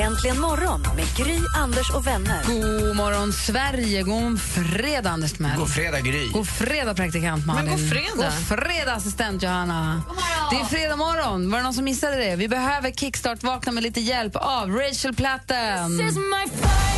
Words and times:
Äntligen 0.00 0.40
morgon 0.40 0.82
med 0.96 1.16
Gry, 1.16 1.38
Anders 1.56 1.90
och 1.90 2.06
vänner. 2.06 2.42
God 2.46 2.96
morgon, 2.96 3.32
Sverige. 3.32 4.02
God 4.02 4.40
fredag, 4.40 5.10
Anders 5.10 5.32
Timell. 5.32 5.58
God 5.58 5.70
fredag, 5.70 6.00
Gry. 6.00 6.28
God 6.28 6.48
fredag, 6.48 6.94
praktikant 6.94 7.46
Malin. 7.46 7.64
Men 7.64 7.78
god 7.78 7.90
fredag. 7.90 8.32
God 8.48 8.58
fredag, 8.58 8.92
assistent 8.92 9.42
Johanna. 9.42 10.02
Det 10.50 10.56
är 10.56 10.64
fredag 10.64 10.96
morgon. 10.96 11.50
Var 11.50 11.58
det 11.58 11.64
någon 11.64 11.74
som 11.74 11.84
missade 11.84 12.16
det? 12.16 12.36
Vi 12.36 12.48
behöver 12.48 12.90
kickstart-vakna 12.90 13.72
med 13.72 13.82
lite 13.82 14.00
hjälp 14.00 14.36
av 14.36 14.70
Rachel 14.70 15.14
Platten. 15.14 15.98
Fight 15.98 16.14
Song 16.14 16.22
med 16.28 16.38
Rachel 16.38 16.95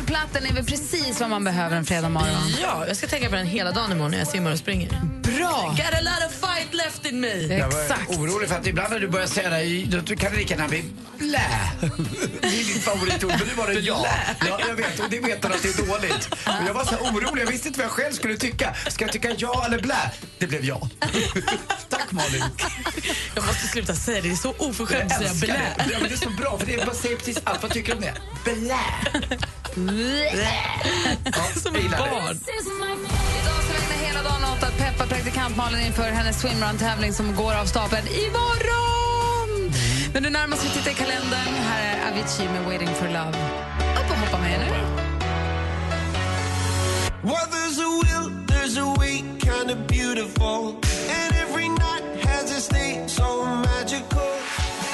Platten 0.00 0.46
är 0.46 0.52
väl 0.52 0.64
precis 0.64 1.20
vad 1.20 1.30
man 1.30 1.44
behöver 1.44 1.76
en 1.76 1.84
fredag 1.84 2.08
morgon. 2.08 2.48
Ja, 2.62 2.86
jag 2.86 2.96
ska 2.96 3.06
tänka 3.06 3.28
på 3.28 3.36
den 3.36 3.46
hela 3.46 3.70
dagen 3.70 3.92
imorgon 3.92 4.10
när 4.10 4.18
jag 4.18 4.28
simmar 4.28 4.52
och 4.52 4.58
springer. 4.58 4.88
Bra! 5.22 5.74
Got 5.76 5.94
a 5.94 6.00
lot 6.00 6.28
of 6.28 6.34
fight 6.62 6.74
left 6.74 7.06
in 7.06 7.20
me. 7.20 7.56
Jag 7.58 7.70
var 7.70 7.82
Exakt. 7.82 8.10
orolig 8.10 8.48
för 8.48 8.56
att 8.56 8.66
ibland 8.66 8.92
när 8.92 9.00
du 9.00 9.08
börjar 9.08 9.26
säga 9.26 9.50
det, 9.50 9.84
då 9.84 10.00
då 10.00 10.16
kan 10.16 10.32
det 10.32 10.38
lika 10.38 10.54
gärna 10.54 10.68
bli 10.68 10.84
blä. 11.18 11.40
Det 12.40 12.48
är 12.48 12.74
ditt 12.74 12.84
favoritord, 12.84 13.30
men 13.30 13.48
nu 13.48 13.54
var 13.56 13.66
det 13.66 13.72
ja. 13.72 14.06
ja. 14.40 14.60
Jag 14.68 14.74
vet, 14.74 15.00
och 15.00 15.10
det 15.10 15.20
vet 15.20 15.42
du 15.42 15.48
att 15.48 15.62
det 15.62 15.78
är 15.78 15.86
dåligt. 15.86 16.28
Men 16.46 16.66
jag 16.66 16.74
var 16.74 16.84
så 16.84 16.90
här 16.90 17.02
orolig, 17.02 17.42
jag 17.42 17.46
visste 17.46 17.68
inte 17.68 17.80
vad 17.80 17.84
jag 17.84 17.92
själv 17.92 18.12
skulle 18.12 18.36
tycka. 18.36 18.74
Ska 18.88 19.04
jag 19.04 19.12
tycka 19.12 19.30
ja 19.38 19.64
eller 19.66 19.78
blä? 19.78 20.10
Det 20.38 20.46
blev 20.46 20.64
ja. 20.64 20.88
Tack 21.88 22.12
Malin. 22.12 22.44
Jag 23.34 23.46
måste 23.46 23.66
sluta 23.66 23.94
säga 23.94 24.20
det, 24.20 24.28
det 24.28 24.34
är 24.34 24.36
så 24.36 24.54
oförskämt 24.58 25.12
att 25.12 25.18
säga 25.18 25.34
blä. 25.34 25.84
det. 25.86 25.92
Ja, 25.92 25.98
men 26.00 26.08
det 26.08 26.14
är 26.14 26.18
så 26.18 26.30
bra, 26.30 26.58
för 26.58 26.66
det 26.66 26.74
är, 26.74 26.86
man 26.86 26.94
säger 26.94 27.16
precis 27.16 27.38
allt. 27.44 27.62
Vad 27.62 27.72
tycker 27.72 27.92
du 27.92 27.98
om 27.98 28.04
det? 28.04 28.14
Blä. 28.54 28.78
Ja, 31.24 31.60
Som 31.62 31.76
ett 31.76 31.90
barn. 31.98 32.38
Att 34.66 34.78
peppa 34.78 35.06
praktikant 35.06 35.56
Malin 35.56 35.86
inför 35.86 36.02
hennes 36.02 36.40
swimrun-tävling 36.40 37.12
som 37.12 37.34
går 37.34 37.54
av 37.54 37.66
stapeln 37.66 38.06
imorgon! 38.06 39.72
Men 40.12 40.22
nu 40.22 40.30
närmast 40.30 40.64
vi 40.64 40.68
tittar 40.68 40.90
i 40.90 40.94
kalendern. 40.94 41.54
Här 41.70 41.82
är 41.96 42.12
Avicii 42.12 42.48
med 42.48 42.64
Waiting 42.64 42.94
for 42.94 43.06
Love. 43.06 43.36
Upp 43.98 44.10
och 44.10 44.16
hoppa 44.16 44.38
med 44.38 44.60
nu. 44.60 44.70
Well, 47.22 47.46
there's 47.54 47.78
a 47.86 47.90
will, 48.02 48.26
there's 48.46 48.78
a 48.78 48.94
way, 48.98 49.16
kind 49.40 49.70
of 49.70 49.78
beautiful. 49.88 50.76
And 51.16 51.30
every 51.44 51.68
night 51.68 52.04
has 52.24 52.58
a 52.58 52.60
state 52.60 53.08
so 53.08 53.44
magical. 53.44 54.28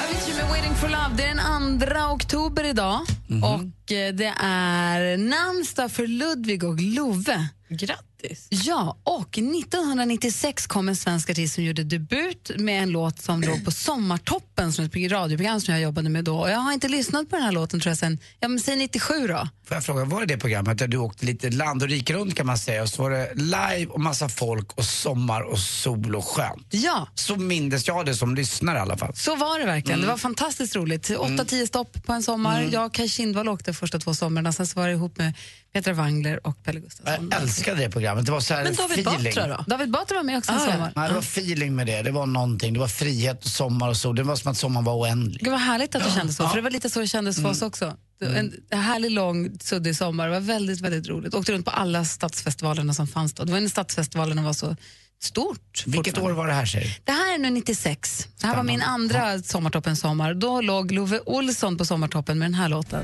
Avicii 0.03 0.33
med 0.35 0.49
Waiting 0.49 0.75
for 0.75 0.87
Love. 0.87 1.11
Det 1.17 1.23
är 1.23 1.35
den 1.35 1.79
2 1.79 2.13
oktober 2.13 2.63
idag. 2.63 2.99
Och 3.43 3.91
eh, 3.91 4.13
det 4.13 4.33
är 4.43 5.17
namnsdag 5.17 5.91
för 5.91 6.07
Ludvig 6.07 6.63
och 6.63 6.79
Love. 6.79 7.49
Grattis. 7.69 8.47
Ja, 8.49 8.97
och 9.03 9.37
1996 9.37 10.67
kom 10.67 10.89
en 10.89 10.95
svensk 10.95 11.29
artist 11.29 11.55
som 11.55 11.63
gjorde 11.63 11.83
debut 11.83 12.51
med 12.57 12.83
en 12.83 12.89
låt 12.89 13.21
som 13.21 13.41
låg 13.41 13.65
på 13.65 13.71
Sommartoppen, 13.71 14.73
som 14.73 14.85
ett 14.85 14.95
radioprogram 15.11 15.61
som 15.61 15.73
jag 15.73 15.81
jobbade 15.83 16.09
med 16.09 16.23
då. 16.23 16.39
Och 16.39 16.49
jag 16.49 16.57
har 16.59 16.73
inte 16.73 16.87
lyssnat 16.87 17.29
på 17.29 17.35
den 17.35 17.45
här 17.45 17.51
låten 17.51 17.79
tror 17.79 17.91
jag 17.91 17.97
sen, 17.97 18.19
ja 18.39 18.47
men 18.47 18.59
säg 18.59 18.75
97 18.75 19.27
då. 19.27 19.47
Får 19.67 19.75
jag 19.77 19.83
fråga, 19.83 20.05
var 20.05 20.19
det 20.19 20.25
det 20.25 20.37
programmet 20.37 20.77
där 20.77 20.87
du 20.87 20.97
åkte 20.97 21.25
lite 21.25 21.49
land 21.49 21.83
och 21.83 21.89
rike 21.89 22.13
runt 22.13 22.35
kan 22.35 22.45
man 22.45 22.57
säga 22.57 22.81
och 22.81 22.89
så 22.89 23.01
var 23.03 23.11
det 23.11 23.31
live 23.35 23.85
och 23.85 23.99
massa 23.99 24.29
folk 24.29 24.73
och 24.73 24.85
sommar 24.85 25.41
och 25.41 25.59
sol 25.59 26.15
och 26.15 26.25
skönt? 26.25 26.67
Ja, 26.69 27.07
Så 27.15 27.35
mindes 27.35 27.87
jag 27.87 28.05
det 28.05 28.15
som 28.15 28.35
lyssnare 28.35 28.77
i 28.77 28.81
alla 28.81 28.97
fall. 28.97 29.15
så 29.15 29.35
var 29.35 29.59
det 29.59 29.65
verkligen. 29.65 30.01
Det 30.01 30.07
var 30.07 30.17
fantastiskt 30.17 30.75
roligt. 30.75 31.09
8-10 31.09 31.67
stopp 31.67 32.05
på 32.05 32.13
en 32.13 32.23
sommar. 32.23 32.69
Jag 32.71 32.85
och 32.85 32.93
Kaj 32.93 33.09
Kindvall 33.09 33.49
åkte 33.49 33.73
första 33.73 33.99
två 33.99 34.13
somrarna, 34.13 34.51
sen 34.51 34.67
så 34.67 34.79
var 34.79 34.87
det 34.87 34.93
ihop 34.93 35.17
med 35.17 35.33
Petra 35.73 35.93
Wangler 35.93 36.47
och 36.47 36.63
Pelle 36.63 36.79
Gustafsson. 36.79 37.29
Jag 37.31 37.41
älskade 37.41 37.81
det 37.81 37.89
programmet, 37.89 38.25
det 38.25 38.31
var 38.31 38.39
så 38.39 38.53
här 38.53 38.63
Men 38.63 38.75
David 38.75 38.99
feeling. 38.99 39.23
Batra 39.35 39.47
då? 39.47 39.63
David 39.67 39.91
Batra 39.91 40.15
var 40.17 40.23
med 40.23 40.37
också 40.37 40.51
en 40.51 40.57
Ah, 40.57 40.65
ja. 40.65 40.71
sommar. 40.71 40.93
Nej, 40.95 41.07
det 41.07 41.13
var 41.13 41.21
feeling 41.21 41.75
med 41.75 41.87
det, 41.87 42.01
det 42.01 42.11
var 42.11 42.25
någonting. 42.25 42.73
Det 42.73 42.79
var 42.79 42.87
frihet, 42.87 43.43
och 43.45 43.49
sommar 43.51 43.89
och 43.89 43.97
sol. 43.97 44.15
Det 44.15 44.23
var 44.23 44.35
som 44.35 44.51
att 44.51 44.57
sommaren 44.57 44.85
var 44.85 44.93
oändlig. 44.95 45.39
Gud 45.43 45.51
vad 45.51 45.61
härligt 45.61 45.95
att 45.95 46.03
det 46.03 46.11
kändes 46.11 46.35
så, 46.37 46.43
Ja. 46.43 46.49
för 46.49 46.55
det 46.55 46.61
var 46.61 46.69
lite 46.71 46.89
så 46.89 46.99
det 46.99 47.07
kändes 47.07 47.41
för 47.41 47.49
oss 47.49 47.61
också. 47.61 47.93
En, 48.21 48.53
en 48.69 48.79
härlig, 48.79 49.11
lång, 49.11 49.49
suddig 49.61 49.95
sommar. 49.95 50.27
Det 50.27 50.33
var 50.33 50.39
väldigt, 50.39 50.81
väldigt 50.81 51.07
roligt. 51.07 51.33
Åkte 51.33 51.51
runt 51.51 51.65
på 51.65 51.71
alla 51.71 52.05
stadsfestivalerna 52.05 52.93
som 52.93 53.07
fanns 53.07 53.33
då. 53.33 53.43
Det 53.43 53.51
var 53.51 53.59
när 53.59 53.69
stadsfestivalerna 53.69 54.41
var 54.43 54.53
så 54.53 54.75
stort. 55.21 55.83
Vilket 55.85 56.17
år 56.17 56.31
var 56.31 56.47
det 56.47 56.53
här 56.53 56.65
säger 56.65 56.85
du? 56.85 56.93
Det 57.03 57.11
här 57.11 57.33
är 57.33 57.37
nu 57.37 57.49
96. 57.49 58.27
Det 58.41 58.47
här 58.47 58.55
var 58.55 58.63
min 58.63 58.81
andra 58.81 59.39
Sommartoppen 59.41 59.95
sommar. 59.95 60.33
Då 60.33 60.61
låg 60.61 60.91
Love 60.91 61.19
Olsson 61.25 61.77
på 61.77 61.85
Sommartoppen 61.85 62.39
med 62.39 62.45
den 62.45 62.53
här 62.53 62.69
låten. 62.69 63.03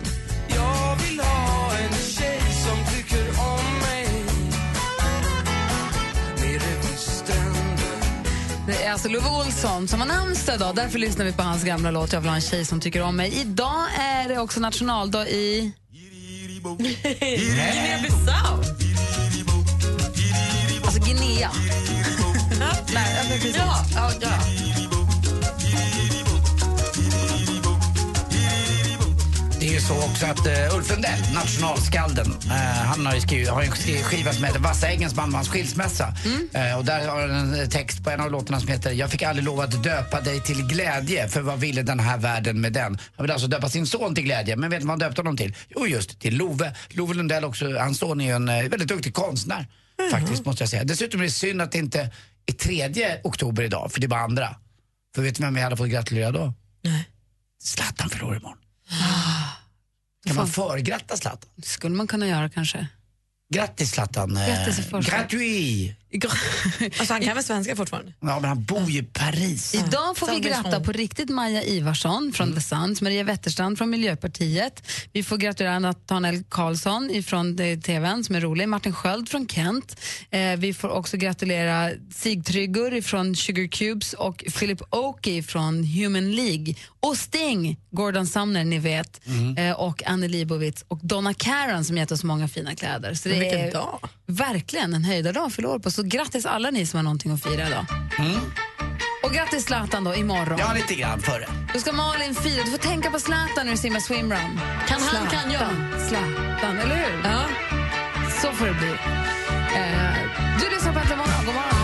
Alltså 8.96 9.10
Love 9.10 9.30
Olsson 9.30 9.88
som 9.88 10.00
har 10.00 10.08
namnsdag 10.08 10.56
idag. 10.56 10.76
Därför 10.76 11.00
lyssnar 11.00 11.26
vi 11.26 11.34
på 11.34 11.44
hans 11.44 11.64
gamla 11.64 11.92
låt 11.92 12.14
Jag 12.14 12.22
vill 12.22 12.30
ha 12.30 12.36
en 12.36 12.42
tjej 12.42 12.66
som 12.66 12.80
tycker 12.80 13.02
om 13.02 13.16
mig. 13.16 13.42
Idag 13.42 13.86
är 14.00 14.30
det 14.30 14.40
också 14.40 14.60
nationaldag 14.60 15.28
i... 15.28 15.72
Guinea-Bissau. 16.78 18.64
Alltså 20.86 21.00
Guinea. 21.00 21.52
Nej. 22.94 23.54
Ja, 23.56 23.86
ja, 23.96 24.12
ju 29.76 29.82
så 29.82 29.98
också 29.98 30.26
att 30.26 30.48
uh, 30.48 30.76
Ulf 30.78 30.90
Lundell, 30.92 31.20
nationalskalden, 31.34 32.32
eh, 32.46 32.52
han 32.86 33.06
har 33.06 33.14
ju 33.16 33.22
skrivit, 33.22 33.50
har 33.50 33.62
en 33.62 33.72
sk- 33.72 34.04
skiva 34.04 34.34
som 34.34 34.44
heter 34.44 34.60
Vassa 34.60 34.88
Ängens 34.88 35.14
bandmans 35.14 35.50
skilsmässa. 35.50 36.14
Eh, 36.54 36.78
och 36.78 36.86
där 36.86 37.08
har 37.08 37.28
han 37.28 37.54
en 37.54 37.70
text 37.70 38.04
på 38.04 38.10
en 38.10 38.22
av 38.22 38.32
låtarna 38.32 38.60
som 38.60 38.70
heter 38.70 38.92
Jag 38.92 39.12
fick 39.12 39.22
aldrig 39.22 39.46
lov 39.46 39.60
att 39.60 39.84
döpa 39.84 40.22
dig 40.22 40.42
till 40.42 40.68
glädje, 40.68 41.28
för 41.30 41.42
vad 41.42 41.60
ville 41.60 41.82
den 41.82 42.00
här 42.00 42.18
världen 42.18 42.62
med 42.62 42.74
den? 42.74 42.98
Han 43.16 43.24
vill 43.24 43.32
alltså 43.32 43.48
döpa 43.48 43.70
sin 43.70 43.88
son 43.88 44.16
till 44.16 44.24
glädje, 44.24 44.56
men 44.56 44.70
vet 44.70 44.80
du 44.80 44.86
vad 44.86 44.92
han 44.92 45.00
döpte 45.00 45.22
honom 45.22 45.38
till? 45.38 45.56
Jo, 45.70 45.88
just 45.88 46.20
till 46.20 46.38
Love. 46.38 46.76
Love 46.90 47.14
Lundell 47.14 47.46
också, 47.46 47.78
hans 47.78 48.00
son 48.00 48.22
är 48.22 48.26
ju 48.26 48.32
en 48.32 48.46
väldigt 48.46 48.88
duktig 48.88 49.14
konstnär, 49.14 49.68
faktiskt 50.12 50.46
måste 50.46 50.64
jag 50.64 50.70
säga. 50.70 50.84
Dessutom 50.84 51.20
är 51.20 51.26
det 51.26 51.32
synd 51.32 51.62
att 51.62 51.72
det 51.72 51.78
inte 51.78 52.12
är 52.46 52.54
tredje 52.54 53.20
oktober 53.24 53.64
idag, 53.64 53.92
för 53.92 54.00
det 54.00 54.06
är 54.06 54.10
bara 54.10 54.22
andra. 54.22 54.56
För 55.16 55.22
vet 55.22 55.36
du 55.36 55.44
vem 55.44 55.54
vi 55.54 55.62
hade 55.62 55.78
fått 55.78 55.90
gratulera 55.90 56.32
då? 56.32 56.54
Nej. 56.82 57.10
Zlatan 57.64 58.10
förlorar 58.10 58.36
imorgon. 58.36 58.58
Kan 60.26 60.36
man 60.36 60.48
förgratta 60.48 61.18
Zlatan? 61.18 61.50
Det 61.56 61.68
skulle 61.68 61.96
man 61.96 62.08
kunna 62.08 62.28
göra 62.28 62.50
kanske. 62.50 62.88
Grattis 63.54 63.92
Zlatan. 63.92 64.34
Grattis 64.48 64.80
i 64.80 64.84
förskott. 64.84 65.14
Gratuit. 65.14 65.96
Alltså, 67.00 67.14
han 67.14 67.22
kan 67.22 67.36
väl 67.36 67.44
svenska 67.44 67.76
fortfarande? 67.76 68.14
Ja, 68.20 68.40
men 68.40 68.46
han 68.46 68.64
bor 68.64 68.90
ju 68.90 69.00
i 69.00 69.04
Paris. 69.04 69.74
Idag 69.76 70.18
får 70.18 70.28
vi 70.28 70.40
gratta 70.40 70.80
på 70.80 70.92
riktigt 70.92 71.30
Maja 71.30 71.64
Ivarsson 71.64 72.32
från 72.34 72.56
The 72.56 72.62
Suns, 72.62 73.02
Maria 73.02 73.24
Wetterstrand 73.24 73.78
från 73.78 73.90
Miljöpartiet. 73.90 74.88
Vi 75.14 75.24
får 75.24 75.38
gratulera 75.38 75.80
Nathanael 75.80 76.44
Karlsson 76.50 77.24
från 77.24 77.58
TVn 77.58 78.24
som 78.24 78.36
är 78.36 78.42
rolig, 78.42 78.70
Martin 78.70 78.94
Sköld 78.94 79.30
från 79.30 79.48
Kent. 79.48 80.00
Eh, 80.30 80.56
vi 80.58 80.74
får 80.74 80.90
också 80.90 81.18
gratulera 81.18 81.92
Sigtryggur 82.14 83.02
från 83.02 83.36
Sugar 83.36 83.68
Cubes 83.68 84.14
och 84.14 84.44
Philip 84.60 84.82
Oakey 84.90 85.44
från 85.44 85.84
Human 85.84 86.32
League. 86.32 86.76
Och 87.00 87.18
Sting, 87.18 87.78
Gordon 87.92 88.28
Sumner, 88.28 88.64
ni 88.64 88.80
vet, 88.80 89.22
eh, 89.58 89.72
och 89.72 90.04
Annie 90.06 90.28
Leibovitz 90.28 90.86
och 90.88 91.00
Donna 91.04 91.34
Karan 91.34 91.86
som 91.86 91.98
gett 91.98 92.12
oss 92.12 92.24
många 92.24 92.48
fina 92.48 92.76
kläder. 92.76 93.14
Så 93.14 93.30
det 93.30 93.40
vilken 93.40 93.60
är 93.60 93.72
dag. 93.72 94.00
Verkligen 94.26 94.94
en 94.94 95.04
höjdardag 95.04 95.54
fyller 95.54 95.70
år 95.70 95.80
på. 95.80 95.92
Så 95.92 96.04
grattis 96.04 96.46
alla 96.46 96.72
ni 96.72 96.86
som 96.86 96.98
har 96.98 97.04
någonting 97.04 97.32
att 97.32 97.44
fira 97.44 97.68
idag. 97.68 97.86
Och 99.24 99.32
grattis 99.32 99.66
Zlatan 99.66 100.04
då 100.04 100.16
imorgon. 100.16 100.60
Ja, 100.60 100.74
lite 100.74 100.96
grann 100.96 101.22
före. 101.22 101.48
Då 101.74 101.80
ska 101.80 101.92
Malin 101.92 102.36
fira. 102.36 102.64
Du 102.64 102.72
får 102.72 102.78
tänka 102.78 103.12
på 103.12 103.20
Zlatan 103.20 103.66
när 103.66 103.72
du 103.72 103.78
simmar 103.78 104.00
swimrun. 104.00 104.60
Kan 104.88 105.02
han, 105.02 105.28
kan 105.28 105.52
jag. 105.52 105.70
Zlatan, 106.08 106.78
eller 106.78 106.96
hur? 106.96 107.22
Ja. 107.24 107.42
Så 108.42 108.52
får 108.52 108.66
det 108.66 108.74
bli. 108.74 108.90
Eh, 108.90 110.14
du 110.60 110.76
lyssnar 110.76 110.94
på 110.94 111.00
Äntligen 111.00 111.18
morgon. 111.18 111.46
God 111.46 111.56
morgon. 111.56 111.75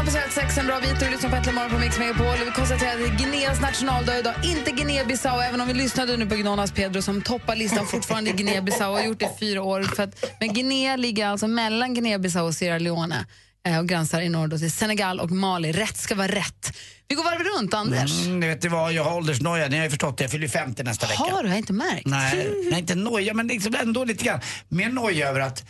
Klockan 0.00 0.14
har 0.14 0.28
passerat 0.28 0.44
sex 0.44 0.58
en 0.58 0.66
bra 0.66 0.80
bit 0.80 1.02
och 1.02 1.10
lyssnar 1.10 1.30
på 1.30 1.36
Äntligen 1.36 1.54
morgon 1.54 1.70
på 1.70 1.78
Mix 1.78 1.98
Megapol. 1.98 2.44
Vi 2.44 2.50
konstaterar 2.50 2.92
att 2.92 2.98
det 2.98 3.04
är 3.04 3.18
Guineas 3.18 3.60
nationaldag 3.60 4.18
idag, 4.18 4.34
inte 4.44 4.70
Guinea-Bissau. 4.70 5.42
Även 5.42 5.60
om 5.60 5.68
vi 5.68 5.74
lyssnade 5.74 6.16
nu 6.16 6.26
på 6.26 6.34
Gnonas 6.34 6.72
Pedro 6.72 7.02
som 7.02 7.22
toppar 7.22 7.56
listan 7.56 7.86
fortfarande 7.86 8.30
i 8.30 8.32
Guinea-Bissau 8.32 8.88
och 8.90 8.98
har 8.98 9.04
gjort 9.04 9.18
det 9.18 9.24
i 9.24 9.38
fyra 9.40 9.62
år. 9.62 9.82
För 9.82 10.02
att, 10.02 10.24
men 10.40 10.54
Guinea 10.54 10.96
ligger 10.96 11.26
alltså 11.26 11.46
mellan 11.46 11.94
Guinea-Bissau 11.94 12.40
och 12.40 12.54
Sierra 12.54 12.78
Leone 12.78 13.26
eh, 13.66 13.78
och 13.78 13.88
gränsar 13.88 14.20
i 14.20 14.28
norr 14.28 14.58
till 14.58 14.72
Senegal 14.72 15.20
och 15.20 15.30
Mali. 15.30 15.72
Rätt 15.72 15.96
ska 15.96 16.14
vara 16.14 16.28
rätt. 16.28 16.76
Vi 17.08 17.14
går 17.14 17.24
varvet 17.24 17.46
runt, 17.58 17.74
Anders. 17.74 18.26
Mm, 18.26 18.40
vet 18.40 18.62
du 18.62 18.68
vad, 18.68 18.92
jag 18.92 19.04
har 19.04 19.16
åldersnoja, 19.16 19.68
ni 19.68 19.76
har 19.76 19.84
ju 19.84 19.90
förstått 19.90 20.18
det. 20.18 20.24
Jag 20.24 20.30
fyller 20.30 20.48
50 20.48 20.82
nästa 20.82 21.06
vecka. 21.06 21.22
Har 21.22 21.42
du? 21.42 21.48
Jag 21.48 21.54
har 21.54 21.58
inte 21.58 21.72
märkt. 21.72 22.06
Nej, 22.06 22.50
nej, 22.70 22.80
inte 22.80 22.94
noja, 22.94 23.34
men 23.34 23.46
liksom 23.46 23.74
ändå 23.74 24.04
lite 24.04 24.24
grann. 24.24 24.40
Mer 24.68 24.88
noja 24.88 25.28
över 25.28 25.40
att 25.40 25.64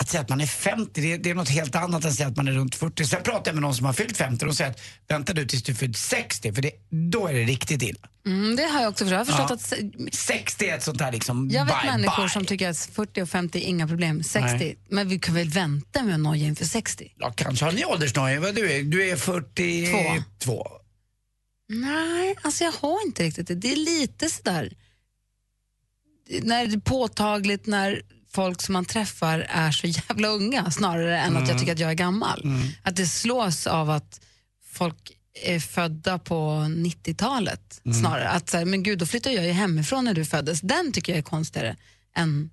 att 0.00 0.08
säga 0.08 0.20
att 0.20 0.28
man 0.28 0.40
är 0.40 0.46
50, 0.46 1.00
det 1.00 1.12
är, 1.12 1.18
det 1.18 1.30
är 1.30 1.34
något 1.34 1.48
helt 1.48 1.74
annat 1.74 2.04
än 2.04 2.10
att 2.10 2.16
säga 2.16 2.28
att 2.28 2.36
man 2.36 2.48
är 2.48 2.52
runt 2.52 2.74
40. 2.74 3.04
Sen 3.04 3.22
pratar 3.22 3.48
jag 3.50 3.54
med 3.54 3.62
någon 3.62 3.74
som 3.74 3.86
har 3.86 3.92
fyllt 3.92 4.16
50 4.16 4.46
och 4.46 4.56
säger 4.56 4.70
att 4.70 4.80
vänta 5.08 5.32
du 5.32 5.46
tills 5.46 5.62
du 5.62 5.74
fyllt 5.74 5.96
60 5.96 6.52
för 6.52 6.62
det, 6.62 6.70
då 7.10 7.26
är 7.26 7.34
det 7.34 7.44
riktigt 7.44 7.82
illa. 7.82 8.08
Mm, 8.26 8.56
det 8.56 8.62
har 8.62 8.80
jag 8.82 8.88
också 8.90 9.04
förstått. 9.04 9.28
Jag 9.28 9.34
har 9.34 9.56
förstått 9.56 9.78
Ja. 9.96 10.06
att 10.06 10.14
60 10.14 10.66
är 10.66 10.76
ett 10.76 10.82
sånt 10.82 11.00
här 11.00 11.12
liksom 11.12 11.50
Jag 11.50 11.64
vet 11.64 11.82
bye, 11.82 11.90
människor 11.90 12.22
bye. 12.22 12.28
som 12.30 12.44
tycker 12.44 12.68
att 12.70 12.78
40 12.78 13.22
och 13.22 13.28
50 13.28 13.58
är 13.58 13.62
inga 13.62 13.88
problem. 13.88 14.22
60, 14.22 14.48
Nej. 14.58 14.78
men 14.90 15.08
vi 15.08 15.18
kan 15.18 15.34
väl 15.34 15.48
vänta 15.48 16.02
med 16.02 16.14
att 16.14 16.20
noja 16.20 16.46
inför 16.46 16.64
60? 16.64 17.12
Ja, 17.18 17.32
kanske 17.36 17.64
har 17.64 17.72
ni 17.72 17.84
åldersnoja. 17.84 18.40
Vad 18.40 18.54
du 18.54 18.72
är? 18.72 18.82
Du 18.82 19.08
är 19.10 19.16
42. 19.16 20.68
Nej, 21.68 22.36
alltså 22.42 22.64
jag 22.64 22.72
har 22.72 23.06
inte 23.06 23.22
riktigt 23.22 23.46
det. 23.48 23.54
Det 23.54 23.72
är 23.72 23.76
lite 23.76 24.30
sådär... 24.30 24.72
När 26.42 26.66
det 26.66 26.74
är 26.74 26.80
påtagligt 26.80 27.66
när 27.66 28.02
folk 28.30 28.62
som 28.62 28.72
man 28.72 28.84
träffar 28.84 29.46
är 29.50 29.72
så 29.72 29.86
jävla 29.86 30.28
unga 30.28 30.70
snarare 30.70 31.18
än 31.18 31.36
att 31.36 31.48
jag 31.48 31.58
tycker 31.58 31.72
att 31.72 31.78
jag 31.78 31.90
är 31.90 31.94
gammal. 31.94 32.42
Att 32.82 32.96
det 32.96 33.06
slås 33.06 33.66
av 33.66 33.90
att 33.90 34.20
folk 34.72 35.12
är 35.44 35.60
födda 35.60 36.18
på 36.18 36.34
90-talet 36.68 37.80
snarare. 38.00 38.28
Att 38.28 38.50
så 38.50 38.56
här, 38.58 38.64
men 38.64 38.82
gud, 38.82 38.98
då 38.98 39.06
flyttade 39.06 39.34
jag 39.34 39.44
ju 39.46 39.52
hemifrån 39.52 40.04
när 40.04 40.14
du 40.14 40.24
föddes. 40.24 40.60
Den 40.60 40.92
tycker 40.92 41.12
jag 41.12 41.18
är 41.18 41.22
konstigare 41.22 41.76
än... 42.16 42.50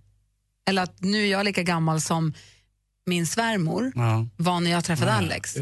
Eller 0.67 0.81
att 0.83 1.01
nu 1.01 1.23
är 1.23 1.31
jag 1.31 1.45
lika 1.45 1.63
gammal 1.63 2.01
som 2.01 2.33
min 3.05 3.27
svärmor 3.27 3.91
Ja. 3.95 4.27
var 4.37 4.59
när 4.59 4.71
jag 4.71 4.83
träffade 4.83 5.13
Alex. 5.13 5.55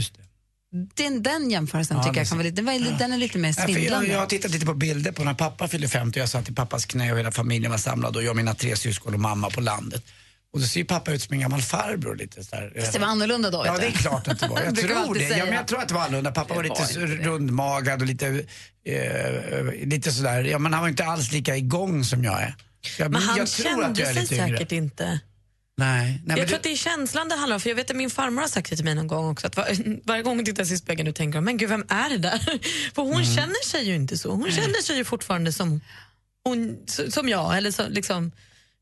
Den, 0.93 1.23
den 1.23 1.49
jämförelsen 1.51 1.97
Ja, 1.97 2.03
tycker 2.03 2.17
jag 2.17 2.27
kan 2.27 2.37
vara 2.37 2.43
lite, 2.45 2.55
den, 2.55 2.65
var, 2.65 2.73
lite- 2.73 2.95
den 2.99 3.13
är 3.13 3.17
lite 3.17 3.37
mer 3.37 3.49
Ja, 3.49 3.53
för 3.53 3.61
jag, 3.61 3.73
svindlande. 3.75 4.15
har 4.15 4.25
tittat 4.25 4.51
lite 4.51 4.65
på 4.65 4.73
bilder 4.73 5.11
på 5.11 5.23
när 5.23 5.33
pappa 5.33 5.67
fyllde 5.67 5.87
50 5.87 6.19
och 6.19 6.21
jag 6.21 6.29
satt 6.29 6.49
i 6.49 6.53
pappas 6.53 6.85
knä 6.85 7.11
och 7.11 7.19
hela 7.19 7.31
familjen 7.31 7.71
var 7.71 7.77
samlad 7.77 8.15
och 8.15 8.23
jag 8.23 8.29
och 8.29 8.35
mina 8.35 8.53
tre 8.55 8.75
syskon 8.75 9.13
och 9.13 9.19
mamma 9.19 9.49
på 9.49 9.61
landet. 9.61 10.03
Och 10.53 10.59
då 10.59 10.65
ser 10.65 10.79
ju 10.79 10.85
pappa 10.85 11.11
ut 11.11 11.21
som 11.21 11.33
en 11.33 11.39
gammal 11.39 11.61
farbror 11.61 12.15
lite 12.15 12.43
sådär. 12.43 12.73
Fast 12.79 12.93
det 12.93 12.99
var 12.99 13.07
annorlunda 13.07 13.49
då. 13.51 13.63
Ja, 13.65 13.77
det 13.77 13.85
är 13.85 13.91
klart 13.91 14.27
att 14.27 14.39
det 14.39 14.47
var. 14.47 14.61
Jag 14.65 14.75
tror 14.75 15.13
det. 15.15 15.27
Ja, 15.37 15.45
men 15.45 15.53
jag 15.53 15.67
tror 15.67 15.79
att 15.81 15.87
det 15.87 15.93
var 15.93 16.01
annorlunda. 16.01 16.31
Pappa 16.31 16.53
var 16.55 16.63
lite 16.63 16.99
det. 16.99 17.05
rundmagad 17.05 18.01
och 18.01 18.07
lite, 18.07 18.27
eh, 18.85 19.87
lite 19.87 20.11
sådär. 20.11 20.43
Ja, 20.43 20.59
men 20.59 20.73
han 20.73 20.81
var 20.81 20.89
inte 20.89 21.05
alls 21.05 21.31
lika 21.31 21.57
igång 21.57 22.03
som 22.03 22.23
jag 22.23 22.41
är. 22.41 22.55
Jag, 22.99 23.11
Men 23.11 23.21
han 23.21 23.37
jag 23.37 23.47
tror 23.47 23.67
att 23.83 23.97
kände 23.97 24.01
jag 24.01 24.09
är 24.09 24.25
sig 24.25 24.37
yngre. 24.37 24.49
säkert 24.57 24.71
inte. 24.71 25.19
Nej, 25.77 26.05
nej 26.05 26.21
Jag 26.27 26.37
men 26.37 26.47
tror 26.47 26.57
att 26.57 26.63
det 26.63 26.71
är 26.71 26.75
känslan 26.75 27.29
det 27.29 27.35
handlar 27.35 27.55
om. 27.55 27.59
För 27.61 27.69
jag 27.69 27.75
vet 27.75 27.89
att 27.89 27.95
min 27.95 28.09
farmor 28.09 28.41
har 28.41 28.47
sagt 28.49 28.69
det 28.69 28.75
till 28.75 28.85
mig 28.85 28.95
någon 28.95 29.07
gång 29.07 29.29
också. 29.31 29.47
Att 29.47 29.57
var, 29.57 29.67
varje 30.07 30.23
gång 30.23 30.35
hon 30.35 30.45
tittar 30.45 30.65
sig 30.65 30.75
i 30.75 30.77
spegeln 30.77 31.09
och 31.09 31.15
tänker 31.15 31.41
men 31.41 31.57
gud 31.57 31.69
vem 31.69 31.85
är 31.89 32.09
det 32.09 32.17
där? 32.17 32.39
För 32.95 33.01
hon 33.01 33.13
Mm. 33.13 33.35
känner 33.35 33.65
sig 33.65 33.83
ju 33.83 33.95
inte 33.95 34.17
så. 34.17 34.31
Hon 34.31 34.51
känner 34.51 34.81
sig 34.81 34.97
ju 34.97 35.03
fortfarande 35.03 35.53
som, 35.53 35.81
hon, 36.43 36.77
som 37.09 37.29
jag. 37.29 37.57
Eller 37.57 37.71
så, 37.71 37.89
liksom, 37.89 38.31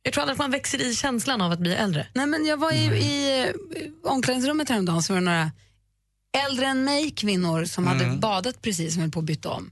jag 0.04 0.14
tror 0.14 0.22
aldrig 0.22 0.34
att 0.34 0.40
man 0.40 0.52
växer 0.52 0.82
i 0.82 0.96
känslan 0.96 1.42
av 1.42 1.52
att 1.52 1.60
bli 1.60 1.74
äldre. 1.76 2.08
Nej, 2.14 2.26
men 2.28 2.46
jag 2.46 2.58
var 2.58 2.72
i, 2.72 2.86
i 2.86 3.42
eh, 3.44 4.12
omklädningsrummet 4.12 4.70
häromdagen 4.70 5.04
så 5.04 5.14
var 5.14 5.20
det 5.22 5.26
några 5.26 5.52
äldre 6.48 6.66
än 6.66 6.84
mig 6.84 7.12
kvinnor 7.12 7.66
som 7.66 7.88
hade 7.88 8.06
badat 8.18 8.62
precis 8.62 8.94
som 8.94 9.02
höll 9.02 9.12
på 9.12 9.20
att 9.20 9.26
byta 9.26 9.50
om. 9.50 9.72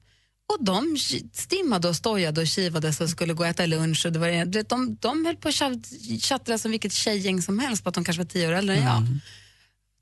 Och 0.49 0.63
de 0.65 0.97
stimmade 1.33 1.87
och 1.89 1.95
stojade 1.95 2.41
och 2.41 2.47
kivades 2.47 3.01
och 3.01 3.09
skulle 3.09 3.33
gå 3.33 3.43
och 3.43 3.49
äta 3.49 3.65
lunch. 3.65 4.05
Och 4.05 4.11
det 4.13 4.19
var, 4.19 4.63
de, 4.63 4.97
de 4.99 5.25
höll 5.25 5.35
på 5.35 5.47
att 5.49 5.55
tjatt- 5.55 6.21
tjattra 6.21 6.57
som 6.57 6.71
vilket 6.71 6.91
tjejgäng 6.93 7.41
som 7.41 7.59
helst 7.59 7.83
på 7.83 7.89
att 7.89 7.95
de 7.95 8.03
kanske 8.03 8.23
var 8.23 8.29
tio 8.29 8.47
år 8.47 8.53
äldre 8.53 8.75
än 8.75 8.83
jag. 8.83 9.01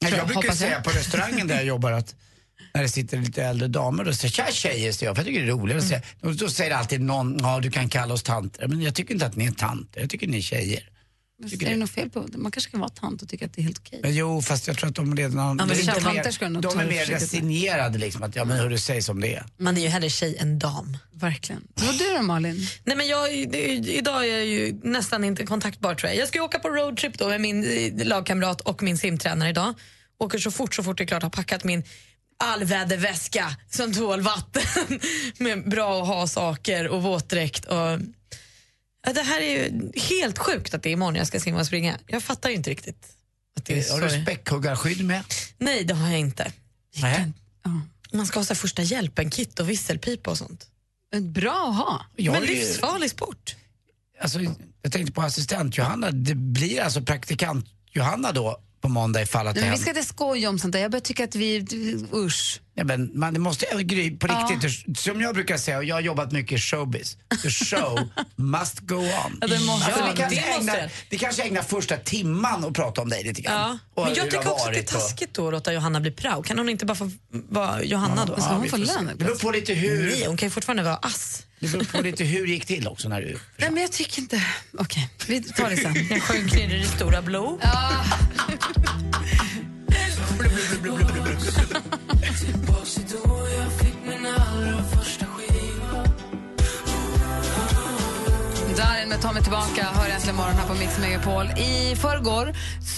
Nej, 0.02 0.12
Tror- 0.12 0.18
jag 0.18 0.28
brukar 0.28 0.42
hoppas 0.42 0.62
jag. 0.62 0.70
säga 0.70 0.82
på 0.82 0.90
restaurangen 0.90 1.48
där 1.48 1.56
jag 1.56 1.66
jobbar 1.66 1.92
att 1.92 2.16
när 2.74 2.82
det 2.82 2.90
sitter 2.90 3.18
lite 3.18 3.44
äldre 3.44 3.68
damer 3.68 4.08
och 4.08 4.16
säger 4.16 4.32
tja 4.32 4.48
tjejer, 4.52 4.92
säger 4.92 5.10
jag, 5.10 5.16
för 5.16 5.22
jag 5.24 5.28
tycker 5.28 5.42
det 5.42 5.48
är 5.48 5.52
roligare 5.52 5.80
att 5.82 5.88
säga. 5.88 6.02
Och 6.22 6.36
då 6.36 6.50
säger 6.50 6.72
alltid 6.76 7.02
någon, 7.02 7.38
ja 7.40 7.60
du 7.60 7.72
kan 7.72 7.90
kalla 7.90 8.14
oss 8.14 8.24
tanter. 8.24 8.68
Men 8.68 8.82
jag 8.82 8.96
tycker 8.96 9.14
inte 9.14 9.26
att 9.26 9.36
ni 9.36 9.46
är 9.46 9.52
tanter, 9.52 10.02
jag 10.02 10.10
tycker 10.10 10.28
ni 10.28 10.38
är 10.38 10.42
tjejer. 10.42 10.90
Är 11.44 11.58
det 11.58 11.66
det. 11.66 11.76
något 11.76 11.90
fel 11.90 12.10
på 12.10 12.28
Man 12.36 12.52
kanske 12.52 12.72
kan 12.72 12.80
vara 12.80 12.90
tant 12.90 13.22
och 13.22 13.30
tycka 13.30 13.46
att 13.46 13.54
det 13.54 13.62
är 13.62 13.64
helt 13.64 13.78
okej. 13.78 14.00
Men 14.04 14.16
jo, 14.16 14.42
fast 14.42 14.68
jag 14.68 14.78
tror 14.78 14.90
att 14.90 14.96
de 14.96 15.16
redan... 15.16 15.56
men 15.56 15.68
de 15.68 15.74
är 15.74 15.76
mer- 15.76 16.62
de 16.62 16.80
är 16.80 16.84
det 16.84 16.90
mer 16.90 17.06
resignerade 17.06 17.98
liksom, 17.98 18.24
att 18.24 18.36
ja 18.36 18.46
men 18.46 18.58
hur 18.60 18.70
du 18.70 18.78
säger 18.78 19.02
som 19.02 19.22
det 19.22 19.36
är. 19.36 19.46
Man 19.58 19.78
är 19.78 19.82
ju 19.82 19.88
hellre 19.88 20.10
tjej 20.10 20.38
än 20.38 20.60
dam. 20.60 20.98
Verkligen. 21.14 21.62
Och 21.76 21.94
du 22.00 22.14
då 22.18 22.22
Malin? 22.22 22.68
Nej, 22.84 22.98
men 22.98 23.08
jag, 23.08 23.50
det, 23.52 23.66
idag 23.74 24.28
är 24.28 24.32
jag 24.38 24.46
ju 24.46 24.80
nästan 24.84 25.24
inte 25.24 25.46
kontaktbar 25.46 25.96
tror 25.96 26.10
jag. 26.10 26.18
Jag 26.22 26.28
ska 26.28 26.38
ju 26.38 26.44
åka 26.44 26.60
på 26.60 26.70
roadtrip 26.70 27.18
då 27.18 27.28
med 27.28 27.42
min 27.42 27.64
eh, 27.64 28.06
lagkamrat 28.08 28.62
och 28.62 28.84
min 28.84 28.98
simtränare 28.98 29.50
idag. 29.50 29.74
Åker 30.20 30.40
så 30.40 30.52
fort 30.52 30.76
så 30.76 30.84
fort 30.84 30.98
det 30.98 31.04
är 31.04 31.08
klart 31.08 31.24
har 31.24 31.30
packat 31.30 31.64
min 31.64 31.84
allväderväska 32.40 33.46
som 33.70 33.94
tål 33.94 34.22
vatten 34.22 34.62
med 35.38 35.70
bra 35.70 36.02
att 36.02 36.08
ha 36.08 36.28
saker 36.28 36.88
och 36.88 37.04
våtdräkt. 37.04 37.66
Och, 37.66 37.76
ja, 37.76 38.00
det 39.14 39.22
här 39.22 39.42
är 39.42 39.52
ju 39.52 39.92
helt 39.96 40.38
sjukt 40.38 40.74
att 40.74 40.84
det 40.84 40.90
är 40.90 40.94
imorgon 40.94 41.16
jag 41.16 41.28
ska 41.28 41.40
simma 41.40 41.60
och 41.60 41.66
springa. 41.66 42.00
Jag 42.08 42.24
fattar 42.24 42.50
ju 42.50 42.56
inte 42.56 42.70
riktigt. 42.70 43.08
Att 43.58 43.66
det 43.66 43.90
är 43.90 43.92
Har 43.92 44.02
du 44.02 44.22
späckhuggarskydd 44.22 45.06
med? 45.06 45.24
Nej, 45.58 45.84
det 45.84 45.94
har 45.94 46.10
jag 46.10 46.20
inte. 46.20 46.52
Nej. 47.02 47.32
Ja. 47.64 47.82
Man 48.12 48.26
ska 48.28 48.40
ha 48.40 48.44
så 48.44 48.54
här 48.54 48.60
första 48.60 48.82
hjälpen-kit 48.82 49.60
och 49.60 49.70
visselpipa 49.70 50.32
och 50.32 50.38
sånt. 50.38 50.68
Bra 51.22 51.70
att 51.70 51.76
ha. 51.76 52.06
Jag 52.16 52.34
Men 52.34 52.44
livsfarlig 52.44 53.10
sport. 53.10 53.56
alltså, 54.22 54.40
jag 54.82 54.92
tänkte 54.92 55.14
på 55.14 55.22
assistent 55.22 55.78
Johanna, 55.78 56.12
det 56.12 56.36
blir 56.36 56.82
alltså 56.82 57.02
praktikant 57.02 57.66
Johanna 57.92 58.32
då 58.32 58.62
på 58.82 58.90
måndag 58.90 59.22
ifall 59.22 59.48
att 59.48 59.56
det 59.56 59.72
vi 59.72 59.78
ska 59.78 59.90
inte 59.90 60.04
skoja 60.04 60.50
om 60.50 60.60
sånt 60.60 60.74
där. 60.74 60.80
Jag 60.80 60.92
börjar 60.92 61.02
tycka 61.02 61.24
att 61.24 61.36
vi... 61.36 61.68
Usch. 62.14 62.62
Ja, 62.80 62.84
men 62.84 63.12
man 63.14 63.42
måste 63.42 63.66
ju 63.78 63.84
gry 63.84 64.18
på 64.18 64.28
Ja. 64.28 64.50
riktigt. 64.52 65.00
Som 65.00 65.22
jag 65.22 65.36
brukar 65.36 65.58
säga, 65.58 65.78
och 65.78 65.84
jag 65.84 65.96
har 65.96 66.02
jobbat 66.02 66.32
mycket 66.32 66.52
i 66.58 66.62
showbiz. 66.62 67.18
The 67.44 67.50
show 67.50 68.10
must 68.36 68.80
go 68.80 68.96
on. 68.96 69.38
Ja, 69.42 69.48
det 69.48 69.60
måste- 69.60 69.86
Alltså, 69.86 70.04
vi, 70.12 70.18
kanske 70.18 70.36
det 70.36 70.48
måste 70.58 70.72
ägnar, 70.72 70.76
det. 70.78 70.90
vi 71.10 71.18
kanske 71.18 71.44
ägnar 71.44 71.62
första 71.62 71.98
timman 71.98 72.64
och 72.64 72.76
prata 72.76 73.02
om 73.02 73.10
dig 73.10 73.24
lite 73.24 73.42
grann. 73.42 73.80
Ja. 73.96 74.04
Men 74.06 74.14
jag 74.16 74.26
tycker 74.26 74.52
också 74.52 74.68
att 74.68 74.74
det 74.74 74.80
är 74.80 74.84
taskigt 74.84 75.34
då 75.34 75.48
att 75.48 75.54
låta 75.54 75.74
Johanna 75.74 76.00
bli 76.00 76.12
prao. 76.12 76.44
Kan 76.44 76.58
hon 76.58 76.70
inte 76.70 76.86
bara 76.86 76.96
få 76.96 77.12
vara 77.32 77.84
Johanna 77.84 78.26
då? 78.26 78.36
ska 78.42 78.50
hon 78.54 78.62
vi 78.62 78.70
få 78.70 78.78
lön 78.78 79.06
Det 79.18 79.26
beror 79.26 79.36
på 79.36 79.52
lite 79.52 79.74
hur, 79.74 80.04
Nej, 80.10 80.26
hon 80.28 80.38
kan 80.38 80.46
ju 80.46 80.52
fortfarande 80.52 80.84
vara 80.84 80.96
ass. 80.96 81.44
det 81.60 81.68
beror 81.72 81.84
på 81.84 82.02
lite 82.02 82.24
hur 82.24 82.48
det 82.48 82.54
gick 82.54 82.66
till 82.66 82.88
också 82.88 83.10
när 83.10 83.22
du 83.22 83.28
Nej, 83.58 83.72
men 83.72 83.82
jag 83.82 83.92
tycker 83.92 84.20
inte... 84.22 84.44
Okej, 84.78 85.10
vi 85.28 85.44
tar 85.44 85.70
det 85.70 85.78
sen. 85.78 85.96
Jag 86.10 86.22
sjönk 86.24 86.54
ner 86.54 86.76
i 86.76 86.80
det 86.80 86.88
stora 86.88 87.22
blå. 87.22 87.60
Darin 98.78 99.10
med 99.10 99.22
Ta 99.22 99.32
mig 99.34 99.44
tillbaka 99.44 99.84
hör 99.84 100.10
äntligen 100.10 100.36
morgon 100.36 100.56
här 100.56 100.68
på 100.68 100.74
Mix 100.74 101.00
Megapol. 101.00 101.46
I 101.46 101.96
förrgår 101.96 102.54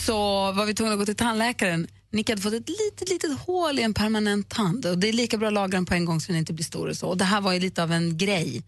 så 0.05 0.51
var 0.51 0.65
vi 0.65 0.73
tvungna 0.73 0.93
att 0.93 0.99
gå 0.99 1.05
till 1.05 1.15
tandläkaren. 1.15 1.87
Nick 2.11 2.29
hade 2.29 2.41
fått 2.41 2.53
ett 2.53 2.69
litet, 2.69 3.09
litet 3.09 3.39
hål 3.39 3.79
i 3.79 3.81
en 3.81 3.93
permanent 3.93 4.49
tand. 4.49 4.85
Och 4.85 4.97
det 4.97 5.09
är 5.09 5.13
lika 5.13 5.37
bra 5.37 5.47
att 5.47 5.53
laga 5.53 5.71
den 5.71 5.85
på 5.85 5.93
en 5.93 6.05
gång 6.05 6.21
så 6.21 6.31
den 6.31 6.39
inte 6.39 6.53
blir 6.53 6.65
stor. 6.65 6.87
Och, 6.87 6.97
så. 6.97 7.07
och 7.07 7.17
Det 7.17 7.25
här 7.25 7.41
var 7.41 7.53
ju 7.53 7.59
lite 7.59 7.83
av 7.83 7.91
en 7.91 8.17
grej, 8.17 8.63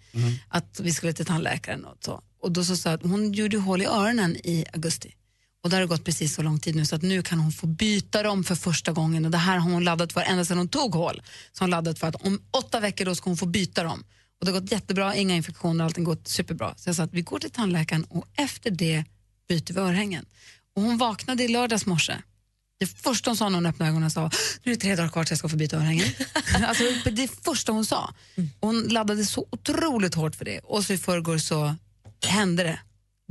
att 0.49 0.79
vi 0.83 0.91
skulle 0.91 1.13
till 1.13 1.25
tandläkaren. 1.25 1.85
Och, 1.85 1.97
så. 2.05 2.21
och 2.41 2.51
då 2.51 2.63
så 2.63 2.77
sa 2.77 2.89
jag 2.89 2.97
att 2.97 3.11
hon 3.11 3.33
gjorde 3.33 3.57
hål 3.57 3.81
i 3.81 3.85
öronen 3.85 4.35
i 4.35 4.65
augusti. 4.73 5.13
Och 5.63 5.69
det 5.69 5.75
har 5.75 5.85
gått 5.85 6.03
precis 6.03 6.35
så 6.35 6.41
lång 6.41 6.59
tid 6.59 6.75
nu 6.75 6.85
så 6.85 6.95
att 6.95 7.01
nu 7.01 7.23
kan 7.23 7.39
hon 7.39 7.51
få 7.51 7.67
byta 7.67 8.23
dem 8.23 8.43
för 8.43 8.55
första 8.55 8.91
gången. 8.91 9.25
Och 9.25 9.31
det 9.31 9.37
här 9.37 9.57
har 9.57 9.71
hon 9.71 9.83
laddat 9.83 10.13
för 10.13 10.21
ända 10.21 10.45
sedan 10.45 10.57
hon 10.57 10.67
tog 10.67 10.95
hål. 10.95 11.21
Så 11.51 11.63
hon 11.63 11.69
laddat 11.69 11.99
för 11.99 12.07
att 12.07 12.15
om 12.15 12.41
åtta 12.51 12.79
veckor 12.79 13.05
då 13.05 13.15
ska 13.15 13.29
hon 13.29 13.37
få 13.37 13.45
byta 13.45 13.83
dem. 13.83 14.03
Och 14.39 14.45
det 14.45 14.51
har 14.51 14.59
gått 14.59 14.71
jättebra, 14.71 15.15
inga 15.15 15.35
infektioner, 15.35 15.85
allting 15.85 16.03
gått 16.03 16.27
superbra. 16.27 16.73
Så 16.77 16.89
jag 16.89 16.95
sa 16.95 17.03
att 17.03 17.13
vi 17.13 17.21
går 17.21 17.39
till 17.39 17.51
tandläkaren 17.51 18.03
och 18.03 18.25
efter 18.35 18.71
det 18.71 19.03
byter 19.47 19.73
vi 19.73 19.79
örhängen. 19.79 20.25
Och 20.75 20.81
hon 20.81 20.97
vaknade 20.97 21.43
i 21.43 21.47
lördags 21.47 21.85
morse. 21.85 22.13
Det 22.79 22.87
första 22.87 23.29
hon 23.29 23.37
sa 23.37 23.49
när 23.49 23.55
hon 23.57 23.65
öppnade 23.65 23.91
ögonen 23.91 24.11
sa 24.11 24.31
nu 24.63 24.71
är 24.71 24.75
det 24.75 24.81
tre 24.81 24.95
dagar 24.95 25.09
kvar 25.09 25.23
tills 25.23 25.29
jag 25.31 25.37
ska 25.37 25.49
få 25.49 25.55
byta 25.55 25.77
örhängen. 25.77 26.07
alltså, 26.67 26.83
det 27.11 27.31
första 27.43 27.71
hon 27.71 27.85
sa. 27.85 28.13
Och 28.59 28.67
hon 28.67 28.83
laddade 28.83 29.25
så 29.25 29.47
otroligt 29.51 30.15
hårt 30.15 30.35
för 30.35 30.45
det. 30.45 30.59
Och 30.59 30.83
så 30.83 30.93
i 30.93 30.97
förrgår 30.97 31.37
så 31.37 31.75
hände 32.25 32.63
det. 32.63 32.79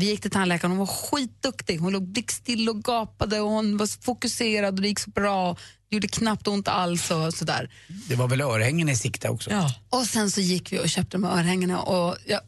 Vi 0.01 0.07
gick 0.07 0.21
till 0.21 0.31
tandläkaren, 0.31 0.71
hon 0.71 0.79
var 0.79 0.87
skitduktig. 0.87 1.79
Hon 1.79 1.93
låg 1.93 2.09
blickstill 2.09 2.69
och 2.69 2.85
gapade 2.85 3.41
och 3.41 3.51
hon 3.51 3.77
var 3.77 4.03
fokuserad 4.03 4.75
och 4.75 4.83
det 4.83 4.89
gick 4.89 4.99
så 4.99 5.11
bra. 5.11 5.57
Det 5.89 5.97
gjorde 5.97 6.09
knappt 6.09 6.49
ont 6.49 6.69
alls 6.69 7.11
och 7.11 7.35
sådär. 7.35 7.71
Det 8.09 8.15
var 8.15 8.29
väl 8.29 8.41
örhängen 8.41 8.89
i 8.89 8.97
sikte 8.97 9.29
också? 9.29 9.51
Ja. 9.51 9.75
Och 9.91 10.07
sen 10.07 10.31
så 10.31 10.41
gick 10.41 10.73
vi 10.73 10.79
och 10.79 10.89
köpte 10.89 11.17
de 11.17 11.25
här 11.25 11.39
örhängena 11.39 11.81
och 11.81 12.17
jag 12.27 12.41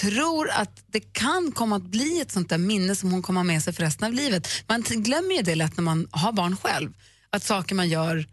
tror 0.00 0.50
att 0.50 0.84
det 0.86 1.00
kan 1.00 1.52
komma 1.52 1.76
att 1.76 1.82
bli 1.82 2.20
ett 2.20 2.32
sånt 2.32 2.48
där 2.48 2.58
minne 2.58 2.94
som 2.94 3.12
hon 3.12 3.22
kommer 3.22 3.40
ha 3.40 3.44
med 3.44 3.62
sig 3.62 3.72
för 3.72 3.82
resten 3.82 4.06
av 4.06 4.12
livet. 4.12 4.48
Man 4.68 4.82
glömmer 4.82 5.34
ju 5.34 5.42
det 5.42 5.54
lätt 5.54 5.76
när 5.76 5.84
man 5.84 6.08
har 6.10 6.32
barn 6.32 6.56
själv, 6.56 6.92
att 7.30 7.42
saker 7.42 7.74
man 7.74 7.88
gör 7.88 8.26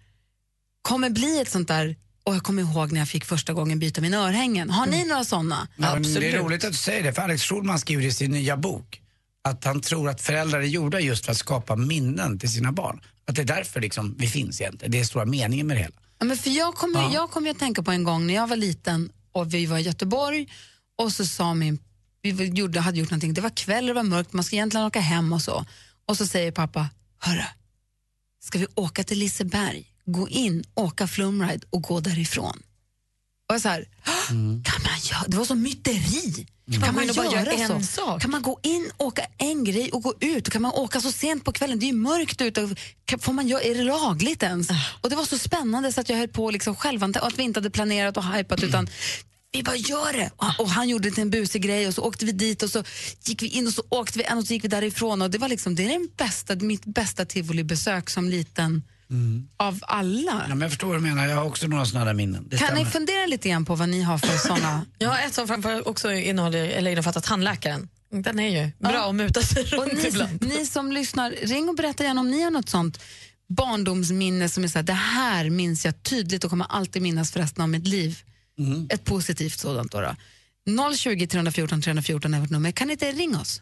kommer 0.82 1.10
bli 1.10 1.42
ett 1.42 1.52
sånt 1.52 1.68
där, 1.68 1.96
och 2.24 2.36
jag 2.36 2.44
kommer 2.44 2.62
ihåg 2.62 2.92
när 2.92 3.00
jag 3.00 3.08
fick 3.08 3.26
första 3.26 3.54
gången 3.54 3.80
byta 3.80 4.02
mina 4.02 4.18
örhängen. 4.18 4.70
Har 4.70 4.86
ni 4.86 5.06
några 5.06 5.24
såna? 5.24 5.68
Ja, 5.78 5.96
det 6.00 6.32
är 6.32 6.38
roligt 6.38 6.64
att 6.64 6.72
du 6.72 6.78
säger 6.78 7.04
det, 7.04 7.14
för 7.14 7.22
Alex 7.22 7.44
Schulman 7.44 7.80
skriver 7.80 8.04
i 8.04 8.12
sin 8.12 8.32
nya 8.32 8.58
bok 8.58 9.00
att 9.44 9.64
han 9.64 9.82
tror 9.82 10.10
att 10.10 10.22
föräldrar 10.22 10.60
är 10.60 10.66
gjorda 10.66 11.00
just 11.00 11.26
för 11.26 11.32
att 11.32 11.38
skapa 11.38 11.76
minnen 11.76 12.40
till 12.40 12.52
sina 12.52 12.72
barn. 12.72 13.02
Att 13.28 13.36
det 13.36 13.42
är 13.42 13.46
därför 13.46 13.82
liksom 13.82 14.16
vi 14.20 14.28
finns 14.28 14.62
egentligen. 14.62 14.92
Det 14.92 15.00
är 15.00 15.04
stora 15.04 15.26
meningen 15.26 15.68
med 15.68 15.78
det 15.78 15.82
hela. 15.82 15.96
Ja, 16.20 16.26
men 16.26 16.38
för 16.38 16.50
jag 16.50 16.76
kommer 16.76 17.02
Ja. 17.02 17.14
jag 17.14 17.32
kommer 17.32 17.52
att 17.52 17.60
tänka 17.60 17.84
på 17.84 17.92
en 17.92 18.04
gång 18.04 18.28
när 18.28 18.34
jag 18.34 18.48
var 18.48 18.56
liten 18.56 19.12
och 19.32 19.54
vi 19.54 19.66
var 19.66 19.78
i 19.78 19.82
Göteborg 19.82 20.48
och 20.98 21.12
så 21.12 21.26
sa 21.26 21.54
min, 21.54 21.80
vi 22.22 22.46
gjorde, 22.46 22.80
hade 22.80 23.00
gjort 23.00 23.10
någonting, 23.10 23.34
det 23.34 23.42
var 23.42 23.50
kväll, 23.50 23.86
det 23.86 23.94
var 23.94 24.04
mörkt, 24.04 24.34
man 24.34 24.44
ska 24.44 24.56
egentligen 24.56 24.86
åka 24.88 25.00
hem 25.00 25.34
och 25.34 25.42
så. 25.42 25.66
Och 26.06 26.18
så 26.18 26.28
säger 26.28 26.52
pappa, 26.52 26.90
hörru, 27.20 27.44
ska 28.44 28.60
vi 28.60 28.68
åka 28.76 29.04
till 29.04 29.20
Liseberg, 29.20 29.86
gå 30.06 30.30
in, 30.30 30.64
åka 30.74 31.08
flumride 31.08 31.66
och 31.70 31.82
gå 31.82 32.00
därifrån? 32.00 32.64
Och 33.54 33.62
så 33.62 33.70
här, 33.70 33.88
kan 34.64 34.82
man 34.84 35.00
göra, 35.12 35.24
det 35.28 35.38
var 35.38 35.46
så 35.46 35.56
myteri. 35.56 36.48
man 36.66 36.80
Kan 36.80 36.96
man 36.96 37.08
bara 37.16 37.26
göra 37.26 37.54
göra 37.54 37.68
så? 37.68 37.74
en 37.74 37.84
sak? 37.84 38.22
Kan 38.22 38.32
man 38.32 38.42
gå 38.42 38.60
in, 38.64 38.92
åka 38.98 39.26
en 39.38 39.64
grej 39.64 39.92
och 39.92 40.04
gå 40.04 40.14
ut? 40.20 40.50
Kan 40.50 40.62
man 40.62 40.72
åka 40.72 41.02
så 41.02 41.12
sent 41.12 41.46
på 41.46 41.52
kvällen? 41.52 41.80
Det 41.80 41.86
är 41.86 41.88
ju 41.88 41.94
mörkt 41.94 42.42
ute. 42.42 42.76
får 43.20 43.34
man 43.34 43.48
göra, 43.48 43.62
är 43.62 43.76
det 43.76 43.84
lagligt 43.84 44.44
ens? 44.44 44.70
Och 45.02 45.10
det 45.10 45.16
var 45.16 45.26
så 45.26 45.38
spännande 45.38 45.92
så 45.92 46.02
att 46.02 46.10
jag 46.10 46.18
höll 46.18 46.28
på 46.28 46.52
liksom 46.52 46.76
själv, 46.76 47.04
att 47.04 47.40
vi 47.40 47.44
inte 47.44 47.60
hade 47.60 47.70
planerat 47.70 48.18
och 48.18 48.24
hypat 48.24 48.64
utan 48.64 48.88
vi 49.52 49.64
bara 49.64 49.76
gör 49.76 50.14
det. 50.14 50.32
Och, 50.38 50.60
och 50.60 50.70
han 50.70 50.90
gjorde 50.90 51.10
det 51.10 51.14
till 51.14 51.22
en 51.22 51.30
busig 51.30 51.62
grej 51.62 51.88
och 51.88 51.94
så 51.94 52.02
åkte 52.02 52.26
vi 52.26 52.32
dit 52.32 52.64
och 52.64 52.70
så 52.70 52.84
gick 53.24 53.42
vi 53.42 53.48
in 53.48 53.68
och 53.68 53.74
så 53.74 53.84
åkte 53.90 54.18
vi 54.18 54.24
en 54.24 54.38
och 54.38 54.48
så 54.48 54.54
gick 54.54 54.64
vi 54.64 54.68
därifrån. 54.68 55.22
Och 55.22 55.30
det 55.32 55.38
var 55.38 55.48
liksom, 55.50 55.76
det 55.76 55.86
är 55.86 55.90
den 55.90 56.10
bästa, 56.18 56.56
mitt 56.56 56.86
bästa 56.86 57.26
tivolibesök 57.26 58.10
som 58.10 58.30
liten 58.30 58.84
av 59.58 59.80
alla. 59.82 60.32
Ja, 60.32 60.48
men 60.48 60.62
jag 60.62 60.72
förstår 60.72 60.88
vad 60.88 60.98
du 60.98 61.02
menar, 61.02 61.28
jag 61.28 61.36
har 61.36 61.44
också 61.44 61.68
några 61.68 61.86
sådana 61.86 62.06
där 62.06 62.14
minnen. 62.14 62.48
Det 62.50 62.58
Kan 62.58 62.68
ni 62.74 62.76
stämmer. 62.76 62.92
fundera 62.92 63.26
lite 63.26 63.50
grann 63.50 63.66
på 63.66 63.76
vad 63.76 63.90
ni 63.90 64.02
har 64.02 64.18
för 64.18 64.38
såna? 64.38 64.86
Jag 64.98 65.10
har 65.10 65.20
ett 65.28 65.34
som 65.34 65.48
framför 65.48 65.88
också 65.88 66.12
innehåller, 66.12 66.64
eller 66.70 66.92
innefattar 66.92 67.22
tandläkaren. 67.22 67.90
Den 68.12 68.40
är 68.40 68.64
ju 68.64 68.72
bra 68.80 68.94
Ja. 68.94 69.10
att 69.10 69.16
muta 69.16 69.42
sig 69.42 69.64
Och 69.64 69.70
runt 69.72 69.94
ni, 69.94 70.08
ibland. 70.08 70.42
ni 70.42 70.66
som 70.66 70.92
lyssnar, 70.92 71.32
ring 71.32 71.70
och 71.70 71.76
berätta 71.76 72.04
gärna 72.04 72.22
om 72.22 72.32
ni 72.32 72.42
har 72.44 72.52
något 72.52 72.70
sånt 72.70 73.00
barndomsminne 73.50 74.50
som 74.50 74.64
är 74.64 74.68
så 74.68 74.78
här, 74.78 74.84
det 74.84 74.94
här 74.94 75.50
minns 75.50 75.86
jag 75.86 76.04
tydligt 76.04 76.44
och 76.44 76.50
kommer 76.50 76.66
alltid 76.70 77.02
minnas 77.02 77.32
för 77.32 77.40
resten 77.40 77.62
av 77.62 77.70
mitt 77.70 77.88
liv. 77.88 78.20
Ett 78.90 79.04
positivt 79.04 79.60
sådant 79.60 79.92
då. 79.92 80.02
då. 80.02 80.16
020 80.96 81.28
314 81.28 81.82
314 81.82 82.34
är 82.34 82.40
vårt 82.40 82.50
nummer. 82.50 82.72
Kan 82.72 82.88
ni 82.88 82.94
inte 82.94 83.12
ringa 83.12 83.40
oss? 83.42 83.62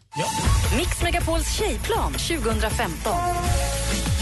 Mix 0.78 1.02
Megapols 1.04 1.58
tjejplan 1.58 2.14
2015. 2.14 3.14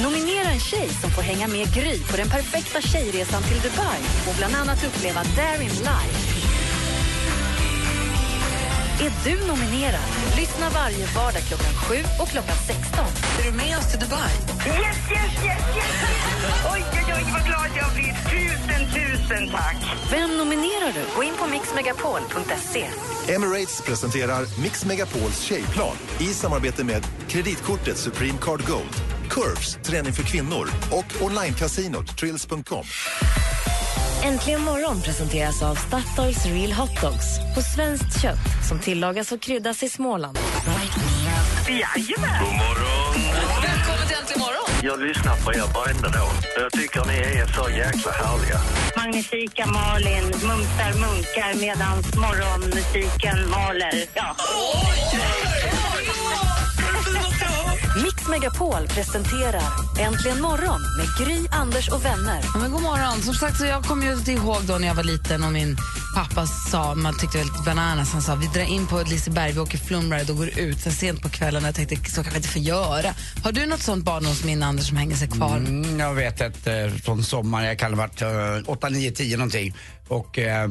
Nominera 0.04 0.50
en 0.50 0.60
tjej 0.60 0.90
som 0.90 1.10
får 1.12 1.22
hänga 1.22 1.48
med 1.48 1.74
Gry 1.74 2.00
på 2.12 2.18
den 2.18 2.30
perfekta 2.30 2.82
tjejresan 2.82 3.44
till 3.44 3.60
Dubai 3.66 4.00
och 4.28 4.36
bland 4.38 4.56
annat 4.56 4.84
uppleva 4.88 5.22
Darin 5.36 5.70
live. 5.70 6.18
Är 9.02 9.12
du 9.24 9.48
nominerad? 9.48 10.10
Lyssna 10.38 10.70
varje 10.70 11.06
vardag 11.06 11.42
klockan 11.42 11.74
7 11.88 11.96
och 12.20 12.28
klockan 12.28 12.56
16. 12.68 13.06
Är 13.40 13.52
du 13.52 13.58
med 13.58 13.78
oss 13.78 13.92
till 13.92 14.00
Dubai? 14.00 14.32
Yes, 14.68 14.98
yes, 15.12 15.46
yes, 15.46 15.64
yes! 15.76 16.20
Oj, 16.74 16.84
oj, 16.94 17.14
oj, 17.18 17.24
vad 17.34 17.46
glad 17.46 17.70
jag 17.78 17.94
blir. 17.94 18.14
Tusen, 18.30 18.82
tusen 18.94 19.50
tack. 19.52 19.76
Vem 20.12 20.38
nominerar 20.38 20.94
du? 20.94 21.02
Gå 21.16 21.24
in 21.24 21.34
på 21.40 21.48
mixmegapol.se. 21.48 22.86
Emirates 23.34 23.82
presenterar 23.82 24.62
Mix 24.62 24.86
Megapols 24.86 25.42
tjejplan 25.42 25.96
i 26.20 26.26
samarbete 26.26 26.84
med 26.84 27.04
kreditkortet 27.28 27.98
Supreme 27.98 28.38
Card 28.42 28.68
Gold, 28.68 28.96
Curves, 29.30 29.76
träning 29.84 30.14
för 30.14 30.24
kvinnor 30.24 30.70
och 30.92 31.06
onlinekasinot 31.22 32.18
Trills.com. 32.18 32.86
Äntligen 34.24 34.62
morgon 34.62 35.02
presenteras 35.02 35.64
av 35.64 35.76
Statoils 35.76 36.46
Real 36.46 36.72
Hot 36.72 37.02
Dogs 37.02 37.56
på 37.56 37.62
svenskt 37.62 38.22
kött 38.22 38.68
som 38.70 38.80
tillagas 38.80 39.32
och 39.32 39.42
kryddas 39.42 39.84
i 39.84 39.90
Småland. 39.90 40.40
Jajamän! 41.68 42.44
God 42.44 42.54
morgon! 42.54 43.16
Välkommen 43.64 44.08
till 44.08 44.16
Äntligen 44.16 44.40
morgon! 44.40 44.70
Jag 44.84 45.00
lyssnar 45.02 45.36
på 45.36 45.54
er 45.54 45.74
varenda 45.74 46.10
dag. 46.10 46.32
Jag 46.58 46.72
tycker 46.72 47.06
ni 47.06 47.40
är 47.40 47.48
så 47.48 47.70
jäkla 47.70 48.12
härliga. 48.12 48.60
Magnifika 48.96 49.66
Malin 49.66 50.24
mumsar 50.24 50.94
munkar 51.00 51.60
medan 51.62 51.98
morgonmusiken 51.98 53.50
maler. 53.50 54.06
Ja. 54.14 54.36
Mix 58.04 58.28
Megapol 58.28 58.88
presenterar 58.88 59.64
Äntligen 60.00 60.42
morgon 60.42 60.82
med 60.98 61.08
Gry, 61.18 61.48
Anders 61.52 61.90
och 61.90 62.06
vänner. 62.06 62.42
Ja, 62.54 62.60
men 62.60 62.72
god 62.72 62.82
morgon. 62.82 63.22
Som 63.22 63.34
sagt, 63.34 63.58
så 63.58 63.66
jag 63.66 63.84
kommer 63.84 64.06
ju 64.06 64.34
ihåg 64.34 64.64
då 64.68 64.78
när 64.78 64.88
jag 64.88 64.96
var 64.96 65.04
liten 65.04 65.44
och 65.44 65.52
min 65.52 65.78
pappa 66.16 66.48
sa, 66.48 66.96
man 66.96 67.18
tyckte 67.20 67.38
var 67.38 67.46
lite 67.46 67.64
bananas, 67.66 68.14
han 68.14 68.22
sa 68.22 68.36
vi 68.36 68.48
drar 68.48 68.64
in 68.64 68.88
på 68.88 69.02
Liseberg, 69.02 69.52
vi 69.52 69.60
åker 69.60 69.78
flumride 69.78 70.32
och 70.32 70.38
går 70.38 70.60
ut 70.60 70.80
så 70.80 70.92
sent 70.92 71.22
på 71.22 71.30
kvällen. 71.30 71.64
Jag 71.64 71.76
tänkte 71.76 72.12
så 72.12 72.24
kan 72.24 72.32
vi 72.32 72.38
inte 72.38 72.50
få 72.50 72.60
göra. 72.60 73.14
Har 73.44 73.52
du 73.52 73.66
något 73.66 73.82
sånt 73.82 74.06
barndomsminne 74.06 74.66
Anders 74.66 74.88
som 74.88 74.98
hänger 74.98 75.16
sig 75.16 75.28
kvar? 75.28 75.58
Mm, 75.58 76.00
jag 76.00 76.14
vet 76.14 76.42
ett 76.42 76.68
eh, 76.68 76.88
från 77.04 77.24
sommaren, 77.24 77.66
jag 77.68 77.80
kan 77.80 77.94
ha 77.94 77.98
varit 77.98 78.22
eh, 78.22 78.72
8, 78.72 78.90
9, 78.90 79.12
10 79.12 79.38
någonting. 79.38 79.76
Och 80.08 80.40
eh, 80.40 80.70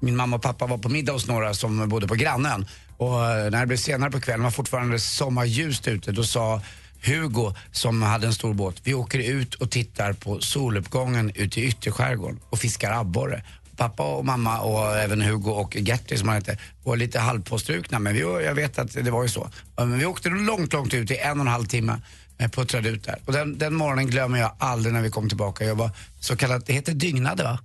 min 0.00 0.16
mamma 0.16 0.36
och 0.36 0.42
pappa 0.42 0.66
var 0.66 0.78
på 0.78 0.88
middag 0.88 1.12
hos 1.12 1.26
några 1.26 1.54
som 1.54 1.88
bodde 1.88 2.08
på 2.08 2.14
grannen. 2.14 2.66
Och 2.96 3.24
eh, 3.24 3.50
när 3.50 3.60
det 3.60 3.66
blev 3.66 3.76
senare 3.76 4.10
på 4.10 4.20
kvällen 4.20 4.42
var 4.42 4.50
fortfarande 4.50 4.98
sommarljust 4.98 5.88
ute. 5.88 6.12
Då 6.12 6.24
sa 6.24 6.60
Hugo 7.02 7.54
som 7.72 8.02
hade 8.02 8.26
en 8.26 8.34
stor 8.34 8.54
båt, 8.54 8.80
vi 8.84 8.94
åker 8.94 9.18
ut 9.18 9.54
och 9.54 9.70
tittar 9.70 10.12
på 10.12 10.40
soluppgången 10.40 11.32
ute 11.34 11.60
i 11.60 11.64
ytterskärgården 11.64 12.40
och 12.50 12.58
fiskar 12.58 12.92
abborre. 12.92 13.42
Pappa 13.76 14.16
och 14.16 14.24
mamma 14.24 14.60
och 14.60 14.96
även 14.96 15.20
Hugo 15.20 15.50
och 15.50 15.76
Gertie 15.76 16.18
som 16.18 16.28
han 16.28 16.36
hette 16.36 16.58
var 16.84 16.96
lite 16.96 17.18
halvpåstrukna 17.18 17.98
men 17.98 18.14
vi, 18.14 18.20
jag 18.20 18.54
vet 18.54 18.78
att 18.78 18.92
det 18.92 19.10
var 19.10 19.22
ju 19.22 19.28
så. 19.28 19.50
Men 19.76 19.98
vi 19.98 20.06
åkte 20.06 20.28
långt, 20.28 20.72
långt 20.72 20.94
ut 20.94 21.10
i 21.10 21.16
en 21.16 21.40
och 21.40 21.46
en 21.46 21.52
halv 21.52 21.64
timme 21.64 22.00
eh, 22.38 22.50
puttrade 22.50 22.88
ut 22.88 23.04
där. 23.04 23.18
Och 23.24 23.32
den, 23.32 23.58
den 23.58 23.74
morgonen 23.74 24.06
glömmer 24.06 24.38
jag 24.38 24.52
aldrig 24.58 24.94
när 24.94 25.02
vi 25.02 25.10
kom 25.10 25.28
tillbaka. 25.28 25.64
Jag 25.64 25.74
var 25.74 25.90
så 26.20 26.36
kallat, 26.36 26.66
det 26.66 26.72
heter 26.72 26.92
dygnade 26.92 27.42
va? 27.42 27.58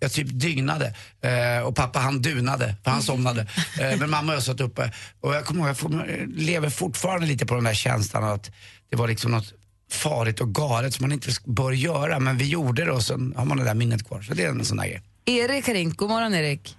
Jag 0.00 0.12
typ 0.12 0.28
dygnade 0.30 0.94
eh, 1.20 1.66
och 1.66 1.76
pappa 1.76 1.98
han 1.98 2.22
dunade 2.22 2.74
för 2.84 2.90
han 2.90 3.02
somnade. 3.02 3.46
Eh, 3.80 3.98
men 3.98 4.10
mamma 4.10 4.32
och 4.32 4.36
jag 4.36 4.42
satt 4.42 4.60
uppe 4.60 4.92
och 5.20 5.34
jag 5.34 5.44
kommer 5.44 5.60
ihåg, 5.60 5.68
jag 5.68 5.78
får, 5.78 6.26
lever 6.36 6.70
fortfarande 6.70 7.26
lite 7.26 7.46
på 7.46 7.54
den 7.54 7.64
där 7.64 7.74
känslan 7.74 8.24
att 8.24 8.50
det 8.90 8.96
var 8.96 9.08
liksom 9.08 9.30
något 9.30 9.52
farligt 9.90 10.40
och 10.40 10.54
galet 10.54 10.94
som 10.94 11.02
man 11.02 11.12
inte 11.12 11.30
bör 11.44 11.72
göra 11.72 12.18
men 12.20 12.38
vi 12.38 12.48
gjorde 12.48 12.84
det 12.84 12.92
och 12.92 13.02
sen 13.02 13.34
har 13.36 13.44
man 13.44 13.58
det 13.58 13.64
där 13.64 13.74
minnet 13.74 14.08
kvar. 14.08 14.22
Så 14.22 14.34
det 14.34 14.44
är 14.44 14.48
en 14.48 14.64
sån 14.64 14.76
där 14.76 14.86
grej. 14.86 15.02
Erik 15.24 15.66
har 15.66 15.74
ringt. 15.74 15.96
God 15.96 16.08
morgon 16.08 16.34
Erik. 16.34 16.76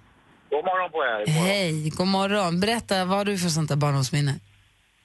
God 0.50 0.64
morgon 0.64 0.90
på 0.90 0.98
er. 0.98 1.24
God 1.26 1.34
morgon. 1.34 1.46
Hej, 1.46 1.90
god 1.90 2.06
morgon. 2.06 2.60
Berätta, 2.60 3.04
vad 3.04 3.18
har 3.18 3.24
du 3.24 3.38
för 3.38 3.48
sånt 3.48 3.68
där 3.68 3.76
barndomsminne? 3.76 4.34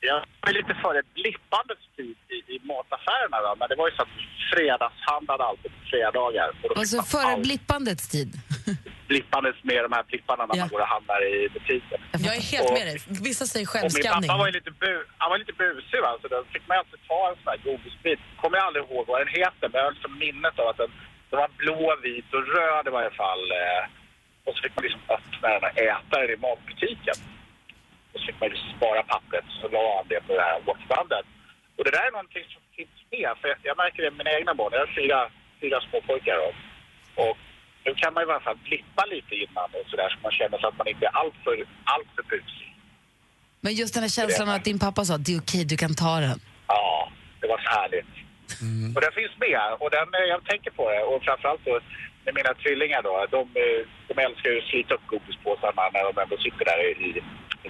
Jag 0.10 0.20
är 0.50 0.54
lite 0.60 0.74
för 0.84 0.94
ett 1.00 1.10
blippandets 1.14 1.86
tid 1.98 2.16
i, 2.36 2.38
i 2.54 2.56
mataffärerna. 2.72 3.38
Då. 3.46 3.52
Men 3.60 3.68
det 3.70 3.76
var 3.82 3.88
ju 3.90 3.96
så 3.96 4.02
att 4.02 4.14
fredagshandlade 4.54 5.44
alltid 5.50 5.72
på 5.76 5.82
fredagar. 5.92 6.48
Alltså 6.76 7.02
före 7.14 7.28
allt 7.32 7.44
blippandets 7.48 8.06
tid. 8.16 8.30
blippandes 9.12 9.56
med 9.70 9.80
de 9.86 9.92
här 9.98 10.04
plipparna 10.10 10.44
när 10.46 10.56
Ja. 10.56 10.62
man 10.64 10.70
går 10.74 10.82
och 10.86 10.92
handlar 10.96 11.20
i 11.36 11.50
butiken. 11.56 12.00
Jag 12.28 12.36
är 12.40 12.42
helt 12.54 12.68
Och- 12.70 12.78
med 12.80 12.86
dig. 12.90 12.98
Vissa 13.30 13.46
säger 13.46 13.66
Och 13.68 13.74
min 13.76 13.82
självskanning. 13.82 14.28
pappa 14.30 14.38
var 14.42 14.48
ju 14.52 14.54
lite, 14.60 14.72
bu, 14.84 14.94
han 15.22 15.30
var 15.32 15.38
lite 15.44 15.54
busig 15.64 16.00
va, 16.06 16.12
så 16.22 16.28
då 16.34 16.38
fick 16.54 16.64
man 16.68 16.74
ju 16.76 16.80
alltid 16.84 17.00
ta 17.12 17.20
en 17.30 17.36
sån 17.40 17.50
här 17.54 17.60
godisbit. 17.68 18.20
Kommer 18.42 18.56
jag 18.58 18.66
aldrig 18.68 18.84
ihåg 18.86 19.04
vad 19.12 19.20
den 19.24 19.32
heter, 19.42 19.66
men 19.70 19.76
jag 19.80 19.86
har 19.88 19.92
liksom 19.98 20.14
minnet 20.26 20.56
av 20.62 20.68
att 20.72 20.78
den, 20.84 20.92
den 21.30 21.38
var 21.44 21.50
blå, 21.62 21.82
vit 22.08 22.30
och 22.38 22.44
röd 22.56 22.84
i 22.90 22.94
varje 23.00 23.14
fall. 23.22 23.44
Eh, 23.62 23.84
och 24.46 24.54
så 24.56 24.60
fick 24.64 24.74
man 24.76 24.84
liksom 24.88 25.02
öppna 25.16 25.48
den 25.54 25.64
och 25.68 25.74
äta 25.90 26.14
den 26.22 26.30
i 26.36 26.38
matbutiken. 26.48 27.18
Och 28.12 28.20
så 28.20 28.26
fick 28.26 28.40
man 28.40 28.50
ju 28.50 28.58
spara 28.76 29.02
pappret 29.04 29.46
och 29.52 29.58
så 29.62 29.68
la 29.76 29.84
han 29.98 30.08
det 30.12 30.22
på 30.28 30.34
det 30.40 30.46
här 30.50 30.60
åkbandet. 30.72 31.26
Och 31.78 31.84
det 31.86 31.92
där 31.98 32.08
är 32.08 32.12
någonting 32.12 32.46
som 32.54 32.62
finns 32.76 32.98
med, 33.14 33.30
för 33.40 33.48
jag, 33.52 33.58
jag 33.70 33.78
märker 33.84 34.00
det 34.04 34.12
med 34.12 34.20
mina 34.22 34.38
egna 34.38 34.54
barn. 34.60 34.72
Jag 34.74 34.84
har 34.86 34.94
fyra, 35.02 35.20
fyra 35.62 35.78
små 35.82 35.98
pojkar 36.02 36.38
då. 36.44 36.50
Och 37.24 37.38
nu 37.86 37.92
kan 38.02 38.14
man 38.14 38.24
i 38.24 38.26
alla 38.32 38.46
fall 38.48 38.60
blippa 38.68 39.04
lite 39.06 39.34
innan 39.44 39.70
och 39.78 39.86
sådär 39.92 40.10
så 40.10 40.18
man 40.24 40.32
känner 40.32 40.58
så 40.58 40.68
att 40.68 40.78
man 40.78 40.88
inte 40.88 41.06
är 41.06 41.16
alltför, 41.22 41.56
alltför 41.96 42.24
busig. 42.32 42.70
Men 43.62 43.74
just 43.74 43.94
den 43.94 44.04
här 44.04 44.10
känslan 44.10 44.50
av 44.50 44.56
att 44.56 44.64
din 44.70 44.80
pappa 44.80 45.06
sa 45.06 45.18
det 45.18 45.34
är 45.36 45.40
okej, 45.40 45.66
du 45.66 45.78
kan 45.78 45.96
ta 45.96 46.14
den. 46.28 46.40
Ja, 46.68 47.12
det 47.42 47.48
var 47.48 47.58
så 47.66 47.70
härligt. 47.80 48.12
Och 48.96 49.02
den 49.06 49.14
finns 49.20 49.36
med 49.46 49.62
och 49.82 49.92
den, 49.98 50.08
eh, 50.20 50.28
jag 50.34 50.42
tänker 50.52 50.72
på 50.72 50.84
det. 50.92 51.02
Och 51.10 51.24
framförallt 51.24 51.66
då 51.66 51.80
med 52.26 52.34
mina 52.40 52.54
tvillingar 52.54 53.02
då. 53.02 53.14
De, 53.36 53.42
eh, 53.64 53.82
de 54.10 54.14
älskar 54.26 54.50
ju 54.50 54.58
att 54.60 54.70
slita 54.72 54.94
upp 54.96 55.08
godispåsarna 55.08 55.84
när 55.94 56.04
de 56.14 56.22
ändå 56.22 56.38
sitter 56.38 56.66
där 56.66 56.80
i 57.08 57.24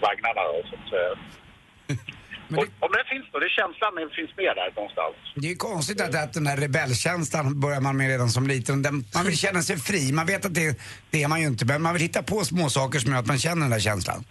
vagnarna. 0.05 0.41
Då, 0.49 0.55
så 0.69 0.75
att, 0.79 0.89
eh, 0.99 2.57
och, 2.59 2.67
om 2.85 2.91
den 2.97 3.05
finns 3.11 3.25
då, 3.31 3.39
det 3.39 3.45
är 3.45 3.55
känslan 3.61 3.95
den 3.95 4.09
finns 4.09 4.31
med 4.37 4.53
där 4.59 4.69
någonstans. 4.75 5.15
Det 5.35 5.47
är 5.47 5.53
ju 5.55 5.61
konstigt 5.71 6.01
att, 6.01 6.15
att 6.23 6.33
den 6.33 6.47
här 6.47 6.57
rebellkänslan 6.57 7.59
börjar 7.59 7.81
man 7.81 7.97
med 7.97 8.07
redan 8.07 8.29
som 8.29 8.47
liten. 8.47 8.81
Den, 8.81 8.95
man 9.15 9.25
vill 9.25 9.37
känna 9.37 9.61
sig 9.61 9.77
fri. 9.77 10.11
Man 10.19 10.25
vet 10.25 10.45
att 10.45 10.53
det, 10.53 10.79
det 11.11 11.23
är 11.23 11.27
man 11.27 11.39
ju 11.41 11.47
inte, 11.47 11.65
men 11.65 11.81
man 11.81 11.93
vill 11.93 12.01
hitta 12.01 12.23
på 12.23 12.37
små 12.51 12.69
saker 12.69 12.99
som 12.99 13.11
gör 13.11 13.19
att 13.19 13.31
man 13.33 13.39
känner 13.39 13.61
den 13.61 13.73
där 13.77 13.85
känslan. 13.89 14.23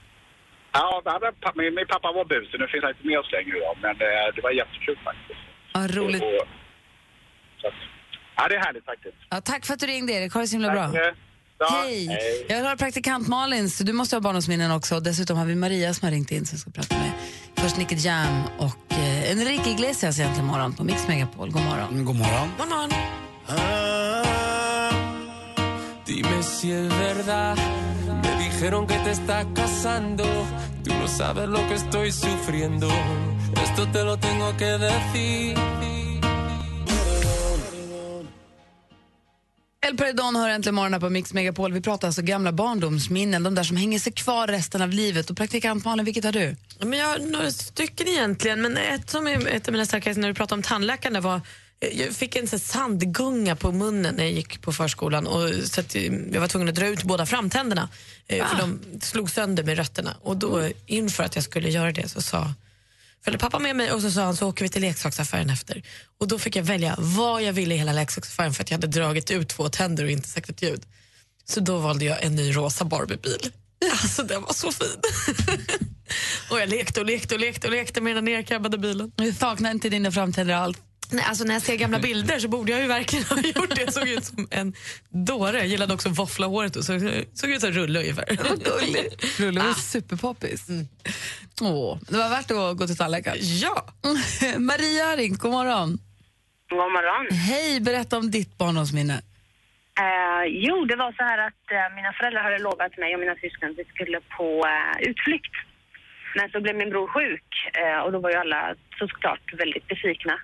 Ja, 0.73 1.03
det 1.05 1.53
min, 1.55 1.75
min 1.75 1.87
pappa 1.87 2.13
var 2.13 2.25
busig. 2.25 2.61
Nu 2.61 2.67
finns 2.73 2.85
han 2.85 2.93
inte 2.95 3.07
med 3.07 3.19
oss 3.19 3.33
längre 3.33 3.57
idag, 3.59 3.77
men 3.83 3.91
eh, 3.91 4.27
det 4.35 4.41
var 4.43 4.51
jättekul 4.51 4.99
faktiskt. 5.05 5.41
Vad 5.75 5.95
roligt. 5.95 6.23
Och, 6.23 6.49
så 7.61 7.67
att, 7.69 7.75
Ja, 8.37 8.49
det 8.49 8.55
är 8.55 8.61
härligt 8.61 8.85
faktiskt. 8.85 9.17
Ja, 9.31 9.41
tack 9.41 9.67
för 9.67 9.75
att 9.75 9.81
du 9.81 9.87
ringde, 9.87 10.13
Erik. 10.13 10.33
Ha 10.33 10.41
det 10.41 10.47
så 10.47 10.57
himla 10.57 10.73
bra. 10.73 10.87
Tack. 10.87 10.97
Ja, 10.97 11.13
Hej! 11.69 12.07
hej. 12.07 12.47
Jag 12.49 12.65
har 12.65 12.77
praktikant 12.77 13.29
Malin, 13.29 13.71
så 13.71 13.85
du 13.85 13.93
måste 13.93 14.17
ha 14.17 14.21
barndomsminnen 14.21 14.71
också. 14.71 14.95
Och 14.95 15.03
dessutom 15.03 15.37
har 15.37 15.45
vi 15.45 15.55
Maria 15.55 15.95
som 15.95 16.07
har 16.07 16.13
ringt 16.13 16.31
in 16.31 16.47
som 16.47 16.57
vi 16.57 16.61
ska 16.61 16.71
prata 16.71 16.95
med. 16.95 17.13
Först 17.57 17.77
Nicky 17.77 17.95
Jam 17.95 18.43
och 18.59 18.93
eh, 18.93 19.31
Enrique 19.31 19.71
Iglesias 19.71 20.19
egentligen 20.19 20.47
morgon 20.47 20.73
på 20.73 20.85
Mix 20.85 21.09
Megapol. 21.09 21.51
God 21.51 21.63
morgon. 21.63 22.05
God 22.05 22.17
morgon. 22.17 22.49
God 22.59 22.69
morgon. 22.69 22.91
Dime 26.07 26.43
si 26.43 26.73
es 26.73 26.89
verdad. 26.89 27.59
Me 28.23 28.45
dijeron 28.45 28.87
que 28.87 28.95
te 28.95 29.11
estás 29.11 29.47
casando. 29.55 30.25
Tú 30.85 30.95
no 30.95 31.09
sabes 31.09 31.49
lo 31.49 31.69
que 31.69 31.75
estoy 31.75 32.13
sufriendo. 32.13 32.89
Esto 33.63 33.87
te 33.93 34.05
lo 34.05 34.17
tengo 34.17 34.57
que 34.57 34.79
decir. 34.79 35.90
El 39.87 39.97
Peridon 39.97 40.37
hör 40.37 40.49
äntligen 40.49 40.75
morgon 40.75 40.93
här 40.93 41.01
på 41.01 41.11
Mix 41.11 41.33
Megapol. 41.33 41.73
Vi 41.73 41.81
pratar 41.81 42.09
alltså 42.09 42.23
gamla 42.23 42.53
barndomsminnen, 42.53 43.43
de 43.43 43.55
där 43.55 43.63
som 43.63 43.77
hänger 43.77 43.99
sig 43.99 44.13
kvar 44.13 44.47
resten 44.47 44.83
av 44.83 44.91
livet. 44.91 45.31
Och 45.31 45.37
praktikant 45.37 45.85
Malin, 45.85 46.05
vilket 46.05 46.25
har 46.25 46.33
du? 46.33 46.57
Men 46.79 46.99
jag 46.99 47.07
har 47.07 47.19
några 47.19 47.51
stycken 47.51 48.09
egentligen, 48.09 48.63
men 48.63 48.77
ett 48.77 49.11
som 49.11 49.27
är 49.27 49.49
ett 49.49 49.69
av 49.69 49.73
mina 49.73 49.87
starkaste 49.87 50.21
när 50.21 50.29
du 50.29 50.35
pratade 50.35 50.59
om 50.59 50.63
tandläkaren 50.63 51.23
var 51.23 51.41
jag 51.93 52.13
fick 52.13 52.37
en 52.37 52.49
sandgunga 52.49 53.57
på 53.57 53.73
munnen 53.73 54.15
när 54.15 54.25
jag 54.25 54.33
gick 54.33 54.63
på 54.63 54.73
förskolan 54.73 55.27
och 55.27 55.51
så 55.65 55.81
att 55.81 55.95
jag 56.33 56.41
var 56.41 56.49
tvungen 56.49 56.69
att 56.69 56.75
dra 56.75 56.87
ut 56.87 57.03
båda 57.03 57.27
framtänderna 57.27 57.89
eh, 58.27 58.47
för 58.47 58.59
de 58.59 58.81
slog 59.01 59.31
sönder 59.31 59.65
med 59.65 59.77
rötterna. 59.77 60.17
Och 60.23 60.37
då 60.37 60.69
inför 60.87 61.25
att 61.25 61.35
jag 61.35 61.45
skulle 61.45 61.69
göra 61.69 61.93
det 61.93 62.09
så 62.09 62.23
sa 62.23 62.55
följde 63.25 63.39
pappa 63.39 63.59
med 63.59 63.77
mig 63.77 63.93
och 63.93 64.03
så 64.03 64.11
sa 64.11 64.23
han 64.23 64.37
så 64.37 64.49
åker 64.49 64.65
vi 64.65 64.69
till 64.69 64.83
leksaksaffären 64.83 65.51
efter. 65.51 65.83
Och 66.21 66.29
då 66.29 66.39
fick 66.39 66.57
jag 66.57 66.63
välja 66.63 66.95
vad 66.99 67.43
jag 67.43 67.53
ville 67.53 67.75
i 67.75 67.79
hela 67.79 67.93
leksaksaffären 67.93 68.55
för 68.55 68.63
att 68.63 68.71
jag 68.71 68.79
hade 68.79 68.87
dragit 68.87 69.31
ut 69.31 69.49
två 69.49 69.69
tänder 69.69 70.05
och 70.05 70.11
inte 70.11 70.29
sagt 70.29 70.49
ett 70.49 70.63
ljud. 70.63 70.83
Så 71.45 71.61
då 71.61 71.79
valde 71.79 72.05
jag 72.05 72.23
en 72.23 72.37
ny 72.37 72.57
rosa 72.57 72.85
Barbiebil. 72.85 73.53
Alltså 73.93 74.23
den 74.23 74.43
var 74.43 74.53
så 74.53 74.73
fin. 74.73 74.87
och 76.51 76.61
jag 76.61 76.69
lekte 76.69 77.01
och 77.01 77.07
lekte 77.07 77.35
och 77.35 77.41
lekte 77.41 77.67
och 77.67 77.73
lekte 77.73 78.01
med 78.01 78.17
den 78.17 78.25
nerkrabbade 78.25 78.79
bilen. 78.79 79.13
Du 79.17 79.33
saknar 79.33 79.71
inte 79.71 79.89
dina 79.89 80.13
framtänder 80.13 80.55
alls? 80.55 80.79
Nej, 81.13 81.25
alltså 81.29 81.45
när 81.45 81.53
jag 81.53 81.63
ser 81.63 81.77
gamla 81.77 81.99
bilder 81.99 82.39
så 82.39 82.49
borde 82.49 82.73
jag 82.73 82.81
ju 82.81 82.87
verkligen 82.87 83.25
ha 83.25 83.37
gjort 83.55 83.77
det. 83.77 83.83
Jag 83.83 83.93
såg 83.93 84.09
ut 84.09 84.25
som 84.25 84.49
en 84.51 84.75
dåre. 85.09 85.59
Jag 85.59 85.67
gillade 85.67 85.95
också 85.95 86.09
våffla 86.09 86.47
håret 86.47 86.77
och 86.77 86.85
så 86.85 87.01
såg 87.35 87.51
ut 87.51 87.61
som 87.61 87.71
Rulle 87.71 87.99
ungefär. 87.99 88.25
Rulle 89.43 89.61
var 89.61 89.73
superpoppis. 89.75 90.67
Åh, 91.61 91.99
det 92.09 92.17
var 92.17 92.29
värt 92.29 92.51
att 92.51 92.77
gå 92.77 92.87
till 92.87 92.97
tandläkaren. 92.97 93.39
Ja! 93.41 93.85
Maria 94.59 95.05
har 95.05 95.17
ringt, 95.17 95.39
god 95.39 95.53
morgon. 95.53 95.99
God 96.71 96.79
morgon. 96.79 97.37
Hej, 97.37 97.81
berätta 97.81 98.19
om 98.19 98.31
ditt 98.31 98.59
barndomsminne. 98.59 99.23
Eh, 100.05 100.45
jo, 100.67 100.85
det 100.85 100.97
var 100.97 101.13
så 101.13 101.23
här 101.31 101.39
att 101.49 101.65
eh, 101.77 101.95
mina 101.97 102.13
föräldrar 102.13 102.43
hade 102.43 102.59
lovat 102.59 102.97
mig 102.99 103.15
och 103.15 103.21
mina 103.21 103.37
syskon 103.45 103.71
att 103.71 103.79
vi 103.79 103.85
skulle 103.85 104.21
på 104.37 104.49
eh, 104.73 105.09
utflykt. 105.11 105.55
Men 106.37 106.51
så 106.51 106.61
blev 106.61 106.77
min 106.77 106.91
bror 106.91 107.09
sjuk 107.09 107.51
eh, 107.83 107.99
och 108.05 108.13
då 108.13 108.19
var 108.19 108.31
ju 108.31 108.37
alla 108.37 108.75
såklart 108.99 109.47
väldigt 109.63 109.89
besvikna. 109.89 110.35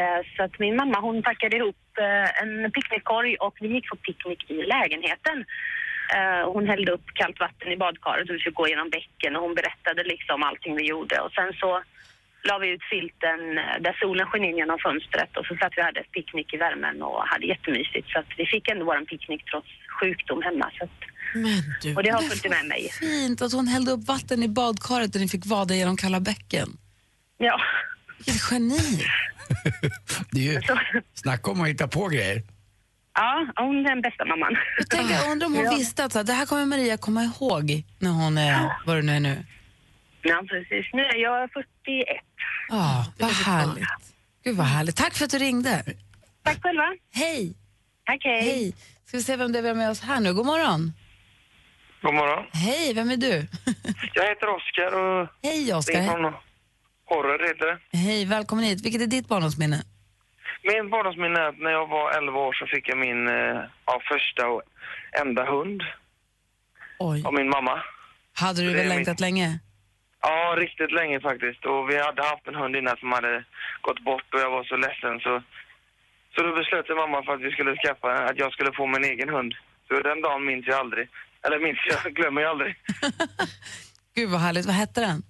Eh, 0.00 0.20
så 0.36 0.42
att 0.42 0.58
min 0.58 0.76
mamma 0.76 1.00
hon 1.00 1.22
packade 1.22 1.56
ihop 1.56 1.84
eh, 1.98 2.42
en 2.42 2.70
picknickkorg 2.72 3.36
och 3.36 3.56
vi 3.60 3.68
gick 3.74 3.88
på 3.90 3.96
picknick 3.96 4.50
i 4.50 4.54
lägenheten. 4.74 5.38
Eh, 6.16 6.52
hon 6.52 6.68
hällde 6.68 6.92
upp 6.92 7.06
kallt 7.14 7.40
vatten 7.40 7.72
i 7.72 7.76
badkaret 7.76 8.28
och 8.28 8.34
vi 8.34 8.38
fick 8.38 8.54
gå 8.54 8.68
genom 8.68 8.90
bäcken 8.90 9.36
och 9.36 9.42
hon 9.42 9.54
berättade 9.54 10.04
liksom 10.04 10.42
allting 10.42 10.76
vi 10.76 10.84
gjorde. 10.86 11.20
Och 11.20 11.32
sen 11.32 11.52
så 11.60 11.82
la 12.48 12.58
vi 12.58 12.68
ut 12.74 12.84
filten 12.90 13.40
där 13.84 13.96
solen 14.00 14.26
sken 14.26 14.44
in 14.44 14.56
genom 14.56 14.78
fönstret 14.78 15.36
och 15.36 15.46
så 15.46 15.54
satt 15.56 15.72
vi 15.76 15.80
och 15.82 15.86
hade 15.86 16.02
picknick 16.02 16.54
i 16.54 16.56
värmen 16.56 17.02
och 17.02 17.22
hade 17.32 17.46
jättemysigt. 17.46 18.08
Så 18.12 18.18
att 18.18 18.30
vi 18.36 18.46
fick 18.46 18.68
ändå 18.68 18.84
vår 18.84 19.04
picknick 19.04 19.44
trots 19.50 19.68
sjukdom 20.00 20.42
hemma. 20.42 20.70
Så 20.78 20.84
att, 20.84 20.98
Men 21.34 21.62
du, 21.82 21.94
och 21.96 22.02
det 22.02 22.10
har 22.10 22.22
följt 22.22 22.50
med 22.50 22.66
mig. 22.66 22.82
Fint 23.00 23.42
att 23.42 23.52
hon 23.52 23.66
hällde 23.66 23.90
upp 23.92 24.04
vatten 24.04 24.42
i 24.42 24.48
badkaret 24.48 25.14
och 25.14 25.20
ni 25.20 25.28
fick 25.28 25.46
vada 25.46 25.74
genom 25.74 25.96
kalla 25.96 26.20
bäcken. 26.20 26.68
Ja. 27.38 27.60
Vilket 28.18 28.50
geni! 28.50 28.78
Det 30.30 30.48
är 30.48 30.52
ju, 30.52 30.60
snacka 31.14 31.50
om 31.50 31.60
att 31.60 31.68
hitta 31.68 31.88
på 31.88 32.08
grejer. 32.08 32.42
Ja, 33.14 33.46
hon 33.56 33.76
är 33.86 33.90
den 33.90 34.02
bästa 34.02 34.24
mamman. 34.24 34.56
Jag, 34.78 34.90
tänker, 34.90 35.14
jag 35.14 35.30
undrar 35.32 35.46
om 35.46 35.54
hon 35.54 35.64
Ja. 35.64 35.74
visste 35.74 36.04
att 36.04 36.12
så 36.12 36.22
det 36.22 36.32
här 36.32 36.46
kommer 36.46 36.66
Maria 36.66 36.96
komma 36.96 37.22
ihåg 37.24 37.84
när 37.98 38.10
hon 38.10 38.38
är, 38.38 38.72
vad 38.86 38.96
det 38.96 39.02
nu 39.02 39.12
är 39.16 39.20
nu. 39.20 39.44
Ja, 40.22 40.44
precis. 40.48 40.86
Nu 40.92 41.02
är 41.02 41.16
jag 41.16 41.50
41. 41.52 41.66
Ja, 42.68 43.06
vad 43.18 43.30
härligt. 43.30 43.88
Gud 44.44 44.56
vad 44.56 44.66
härligt. 44.66 44.96
Tack 44.96 45.14
för 45.14 45.24
att 45.24 45.30
du 45.30 45.38
ringde. 45.38 45.84
Tack 46.42 46.62
själva. 46.62 46.86
Hej. 47.14 47.54
Tack, 48.06 48.24
hej. 48.24 48.40
Hej. 48.42 48.74
Ska 49.06 49.16
vi 49.16 49.22
se 49.22 49.36
vem 49.36 49.52
det 49.52 49.58
är 49.58 49.62
vi 49.62 49.68
har 49.68 49.74
med 49.76 49.90
oss 49.90 50.00
här 50.00 50.20
nu. 50.20 50.34
God 50.34 50.46
morgon. 50.46 50.92
God 52.02 52.14
morgon. 52.14 52.44
Hej, 52.52 52.94
vem 52.94 53.10
är 53.10 53.16
du? 53.16 53.46
Jag 54.14 54.28
heter 54.28 54.48
Oskar 54.48 54.98
och... 54.98 55.28
Hej, 55.42 55.74
Oskar. 55.74 56.47
Horror 57.10 57.38
heter 57.48 57.66
det. 57.66 57.78
Hej, 57.98 58.24
välkommen 58.24 58.64
hit. 58.64 58.84
Vilket 58.84 59.02
är 59.02 59.06
ditt 59.06 59.28
barndomsminne? 59.28 59.82
Min 60.62 60.90
barndomsminne 60.90 61.40
är 61.40 61.48
att 61.48 61.58
när 61.58 61.70
jag 61.70 61.86
var 61.86 62.10
11 62.18 62.38
år 62.40 62.52
så 62.52 62.66
fick 62.66 62.88
jag 62.88 62.98
min 62.98 63.28
eh, 63.28 63.60
ja, 63.86 63.94
första 64.12 64.48
och 64.48 64.62
enda 65.22 65.44
hund 65.52 65.82
Oj. 66.98 67.22
av 67.26 67.34
min 67.34 67.48
mamma. 67.48 67.82
Hade 68.34 68.60
du 68.62 68.66
väl 68.68 68.76
mitt- 68.76 68.88
längtat 68.94 69.20
länge? 69.20 69.58
Ja, 70.22 70.54
riktigt 70.58 70.92
länge 70.92 71.20
faktiskt. 71.20 71.64
Och 71.64 71.90
vi 71.90 71.98
hade 72.06 72.22
haft 72.22 72.46
en 72.48 72.54
hund 72.54 72.76
innan 72.76 72.96
som 72.96 73.12
hade 73.12 73.44
gått 73.86 74.04
bort 74.04 74.34
och 74.34 74.40
jag 74.40 74.50
var 74.50 74.64
så 74.64 74.76
ledsen 74.76 75.20
så... 75.20 75.42
Så 76.34 76.42
då 76.44 76.54
beslöt 76.56 76.88
mamma 76.88 77.22
för 77.24 77.32
att 77.34 77.40
vi 77.40 77.50
skulle 77.50 77.76
skaffa, 77.76 78.08
att 78.28 78.38
jag 78.38 78.52
skulle 78.52 78.72
få 78.72 78.86
min 78.86 79.04
egen 79.04 79.28
hund. 79.28 79.54
Så 79.88 80.00
den 80.00 80.22
dagen 80.22 80.44
minns 80.46 80.66
jag 80.66 80.78
aldrig. 80.78 81.08
Eller 81.46 81.58
minns 81.58 81.78
jag, 81.90 82.14
glömmer 82.18 82.42
jag 82.42 82.50
aldrig. 82.50 82.74
Gud 84.14 84.30
vad 84.30 84.40
härligt. 84.40 84.66
Vad 84.66 84.74
hette 84.74 85.00
den? 85.00 85.22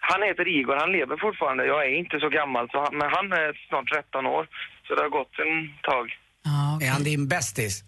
Han 0.00 0.22
heter 0.28 0.48
Igor, 0.58 0.76
han 0.76 0.92
lever 0.92 1.16
fortfarande. 1.16 1.66
Jag 1.66 1.80
är 1.86 1.94
inte 2.02 2.20
så 2.20 2.28
gammal, 2.28 2.68
så 2.72 2.76
han, 2.84 2.92
men 2.98 3.08
han 3.16 3.26
är 3.32 3.50
snart 3.68 3.88
13 3.88 4.26
år. 4.26 4.48
Så 4.86 4.94
det 4.94 5.02
har 5.02 5.08
gått 5.20 5.34
en 5.46 5.54
tag. 5.90 6.06
Är 6.86 6.90
han 6.90 7.04
din 7.04 7.28
bästis? 7.28 7.84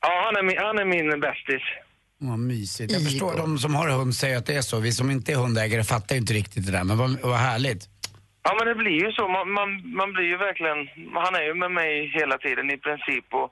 Ja, 0.00 0.12
han 0.24 0.36
är 0.36 0.42
min, 0.42 0.58
han 0.58 0.78
är 0.78 0.84
min 0.84 1.20
bästis. 1.20 1.62
Vad 2.18 2.38
mysigt. 2.38 2.92
Jag 2.92 3.02
förstår 3.02 3.36
de 3.36 3.58
som 3.58 3.74
har 3.74 3.88
hund 3.88 4.14
säger 4.14 4.36
att 4.38 4.46
det 4.46 4.56
är 4.56 4.62
så. 4.62 4.80
Vi 4.80 4.92
som 4.92 5.10
inte 5.10 5.32
är 5.32 5.36
hundägare 5.36 5.84
fattar 5.84 6.14
ju 6.14 6.20
inte 6.20 6.34
riktigt 6.34 6.66
det 6.66 6.72
där. 6.72 6.84
Men 6.84 6.98
vad, 6.98 7.10
vad 7.22 7.38
härligt. 7.50 7.82
Ja, 8.42 8.56
men 8.58 8.68
det 8.68 8.74
blir 8.74 8.98
ju 9.04 9.12
så. 9.12 9.28
Man, 9.28 9.50
man, 9.58 9.68
man 10.00 10.12
blir 10.12 10.24
ju 10.24 10.36
verkligen... 10.36 10.78
Han 11.26 11.34
är 11.34 11.44
ju 11.48 11.54
med 11.54 11.70
mig 11.70 11.92
hela 12.18 12.38
tiden 12.38 12.70
i 12.70 12.78
princip. 12.86 13.26
Och, 13.40 13.48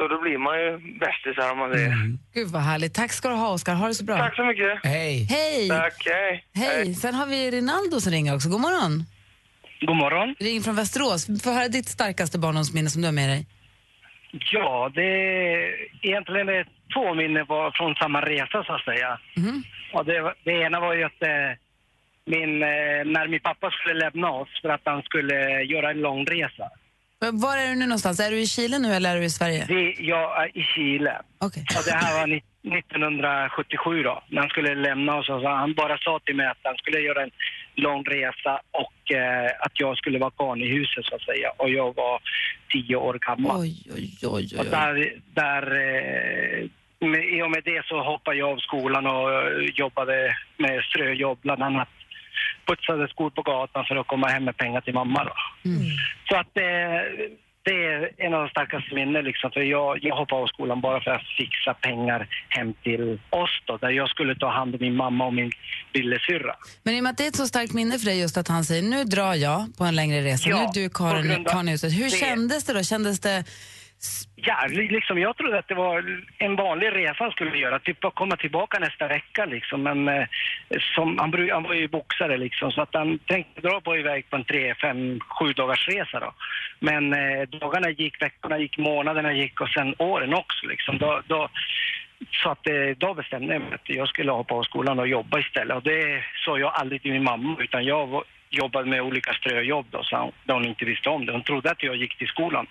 så 0.00 0.08
då 0.08 0.20
blir 0.20 0.38
man 0.38 0.56
ju 0.62 0.98
bästisar 0.98 1.52
om 1.52 1.58
man 1.58 1.72
säger. 1.72 1.94
Gud 2.34 2.48
vad 2.48 2.62
härligt. 2.62 2.94
Tack 2.94 3.12
ska 3.12 3.28
du 3.28 3.34
ha, 3.34 3.48
Oskar. 3.52 3.74
Ha 3.74 3.86
det 3.88 3.94
så 3.94 4.04
bra. 4.04 4.16
Tack 4.18 4.36
så 4.36 4.44
mycket. 4.44 4.72
Hej. 4.84 5.26
Hej. 5.30 5.68
Tack, 5.68 6.06
hej. 6.06 6.44
Hej. 6.54 6.94
Sen 6.94 7.14
har 7.14 7.26
vi 7.26 7.50
Rinaldo 7.50 8.00
som 8.00 8.12
ringer 8.12 8.34
också. 8.34 8.48
God 8.48 8.60
morgon. 8.60 9.04
God 9.80 9.96
morgon. 9.96 10.34
Ring 10.38 10.60
från 10.62 10.76
Västerås. 10.76 11.42
Få 11.44 11.50
höra 11.50 11.68
ditt 11.68 11.88
starkaste 11.88 12.38
barndomsminne 12.38 12.90
som 12.90 13.02
du 13.02 13.08
har 13.08 13.12
med 13.12 13.28
dig. 13.28 13.46
Ja, 14.52 14.90
det 14.94 15.02
är 15.02 15.74
egentligen 16.02 16.46
det 16.46 16.56
är 16.56 16.66
två 16.94 17.14
minnen 17.14 17.46
var 17.48 17.70
från 17.78 17.94
samma 17.94 18.20
resa 18.20 18.64
så 18.64 18.72
att 18.72 18.84
säga. 18.84 19.18
Och 19.92 20.04
det, 20.04 20.34
det 20.44 20.52
ena 20.52 20.80
var 20.80 20.94
ju 20.94 21.04
att 21.04 21.22
eh, 21.22 21.50
min, 22.24 22.62
eh, 22.62 23.02
när 23.14 23.28
min 23.28 23.40
pappa 23.40 23.70
skulle 23.70 24.00
lämna 24.04 24.30
oss 24.30 24.48
för 24.62 24.68
att 24.68 24.80
han 24.84 25.02
skulle 25.02 25.62
göra 25.62 25.90
en 25.90 26.00
lång 26.00 26.24
resa. 26.24 26.66
Var 27.20 27.56
är 27.56 27.68
du 27.68 27.74
nu 27.74 27.86
någonstans? 27.86 28.20
Är 28.20 28.30
du 28.30 28.40
i 28.40 28.46
Chile 28.46 28.78
nu 28.78 28.94
eller 28.94 29.16
är 29.16 29.20
du 29.20 29.24
i 29.24 29.30
Sverige? 29.30 29.64
Det, 29.68 29.94
jag 29.98 30.42
är 30.44 30.58
i 30.58 30.62
Chile. 30.62 31.20
Okej. 31.38 31.64
Och 31.78 31.84
det 31.84 31.92
här 31.96 32.20
var 32.20 32.26
ni- 32.26 32.42
1977 32.62 34.02
då, 34.02 34.22
när 34.28 34.40
han 34.40 34.48
skulle 34.50 34.74
lämna 34.74 35.16
oss. 35.18 35.26
Så 35.26 35.48
han 35.48 35.74
bara 35.74 35.98
sa 35.98 36.20
till 36.24 36.36
mig 36.36 36.46
att 36.46 36.58
han 36.62 36.76
skulle 36.76 36.98
göra 37.00 37.22
en 37.22 37.30
lång 37.74 38.04
resa 38.04 38.60
och 38.70 39.12
eh, 39.16 39.50
att 39.60 39.72
jag 39.80 39.96
skulle 39.96 40.18
vara 40.18 40.30
kvar 40.30 40.56
i 40.62 40.68
huset 40.68 41.04
så 41.04 41.14
att 41.14 41.22
säga. 41.22 41.50
Och 41.56 41.70
jag 41.70 41.94
var 41.96 42.20
tio 42.72 42.96
år 42.96 43.14
gammal. 43.26 43.60
Oj, 43.60 43.74
oj, 43.96 44.10
oj, 44.22 44.48
Och 44.58 44.64
där, 44.64 45.12
där 45.34 45.62
eh, 45.62 46.68
med, 47.08 47.24
I 47.34 47.42
och 47.42 47.50
med 47.50 47.62
det 47.64 47.86
så 47.86 48.02
hoppade 48.02 48.36
jag 48.36 48.48
av 48.50 48.56
skolan 48.58 49.06
och 49.06 49.32
eh, 49.32 49.64
jobbade 49.74 50.36
med 50.56 50.82
ströjobb 50.84 51.38
bland 51.42 51.62
annat. 51.62 51.88
Putsade 52.66 53.08
skor 53.08 53.30
på 53.30 53.42
gatan 53.42 53.84
för 53.88 53.96
att 53.96 54.06
komma 54.06 54.26
hem 54.28 54.44
med 54.44 54.56
pengar 54.56 54.80
till 54.80 54.94
mamma 54.94 55.24
då. 55.24 55.32
Så 56.28 56.36
att 56.36 56.56
eh, 56.56 57.00
det 57.62 57.84
är 57.84 58.10
en 58.26 58.34
av 58.34 58.40
de 58.40 58.48
starkaste 58.48 58.94
minnen 58.94 59.24
liksom. 59.24 59.50
För 59.50 59.60
jag, 59.60 59.98
jag 60.04 60.16
hoppade 60.16 60.42
av 60.42 60.46
skolan 60.46 60.80
bara 60.80 61.00
för 61.00 61.10
att 61.10 61.26
fixa 61.38 61.74
pengar 61.74 62.28
hem 62.48 62.74
till 62.82 63.20
oss 63.30 63.50
då. 63.66 63.76
Där 63.76 63.90
jag 63.90 64.08
skulle 64.08 64.34
ta 64.34 64.50
hand 64.50 64.74
om 64.74 64.80
min 64.80 64.96
mamma 64.96 65.26
och 65.26 65.34
min 65.34 65.52
lillasyrra. 65.92 66.54
Men 66.82 66.94
i 66.94 66.98
och 67.00 67.02
med 67.02 67.10
att 67.10 67.18
det 67.18 67.24
är 67.24 67.28
ett 67.28 67.36
så 67.36 67.46
starkt 67.46 67.72
minne 67.72 67.98
för 67.98 68.06
dig 68.06 68.20
just 68.20 68.36
att 68.36 68.48
han 68.48 68.64
säger 68.64 68.82
nu 68.82 69.04
drar 69.04 69.34
jag 69.34 69.76
på 69.78 69.84
en 69.84 69.96
längre 69.96 70.24
resa, 70.24 70.48
Ja, 70.50 70.56
nu 70.56 70.62
är 70.62 70.84
du 70.84 70.88
karln 70.88 71.68
i 71.68 71.70
huset. 71.70 71.92
Hur 71.92 72.04
det. 72.04 72.10
kändes 72.10 72.64
det 72.64 72.72
då? 72.72 72.82
Kändes 72.82 73.20
det 73.20 73.44
Ja, 74.34 74.66
liksom 74.70 75.18
jag 75.18 75.36
trodde 75.36 75.58
att 75.58 75.68
det 75.68 75.74
var 75.74 76.22
en 76.38 76.56
vanlig 76.56 76.92
resa 76.92 77.14
han 77.18 77.30
skulle 77.30 77.58
göra, 77.58 77.78
typ 77.78 78.04
att 78.04 78.14
komma 78.14 78.36
tillbaka 78.36 78.78
nästa 78.78 79.08
vecka 79.08 79.44
liksom. 79.44 79.82
Men 79.82 80.08
eh, 80.08 80.26
som, 80.94 81.18
han, 81.18 81.50
han 81.50 81.62
var 81.62 81.74
ju 81.74 81.88
boxare 81.88 82.36
liksom, 82.36 82.72
så 82.72 82.82
att 82.82 82.94
han 82.94 83.18
tänkte 83.18 83.60
dra 83.60 83.80
på 83.80 83.96
iväg 83.96 84.30
på 84.30 84.36
en 84.36 84.44
tre, 84.44 84.74
fem, 84.74 85.20
sju 85.20 85.52
dagars 85.52 85.88
resa 85.88 86.20
då. 86.20 86.32
Men 86.78 87.12
eh, 87.12 87.48
dagarna 87.48 87.90
gick, 87.90 88.22
veckorna 88.22 88.58
gick, 88.58 88.78
månaderna 88.78 89.32
gick 89.32 89.60
och 89.60 89.68
sen 89.68 89.94
åren 89.98 90.34
också 90.34 90.66
liksom. 90.66 90.98
Då, 90.98 91.22
då, 91.26 91.48
så 92.30 92.50
att 92.50 92.66
eh, 92.66 92.96
då 92.96 93.14
bestämde 93.14 93.52
jag 93.52 93.62
mig 93.62 93.74
att 93.74 93.88
jag 93.88 94.08
skulle 94.08 94.32
hoppa 94.32 94.54
av 94.54 94.62
skolan 94.62 94.98
och 94.98 95.08
jobba 95.08 95.38
istället. 95.38 95.76
Och 95.76 95.82
det 95.82 96.24
sa 96.44 96.58
jag 96.58 96.72
aldrig 96.74 97.02
till 97.02 97.12
min 97.12 97.24
mamma, 97.24 97.56
utan 97.58 97.84
jag 97.84 98.24
jobbade 98.50 98.90
med 98.90 99.00
olika 99.00 99.32
ströjobb 99.32 99.86
då, 99.90 100.02
så 100.02 100.16
hon, 100.16 100.32
då 100.44 100.54
hon 100.54 100.64
inte 100.66 100.84
visste 100.84 101.08
om 101.08 101.26
det. 101.26 101.32
Hon 101.32 101.42
trodde 101.42 101.70
att 101.70 101.82
jag 101.82 101.96
gick 101.96 102.18
till 102.18 102.26
skolan. 102.26 102.66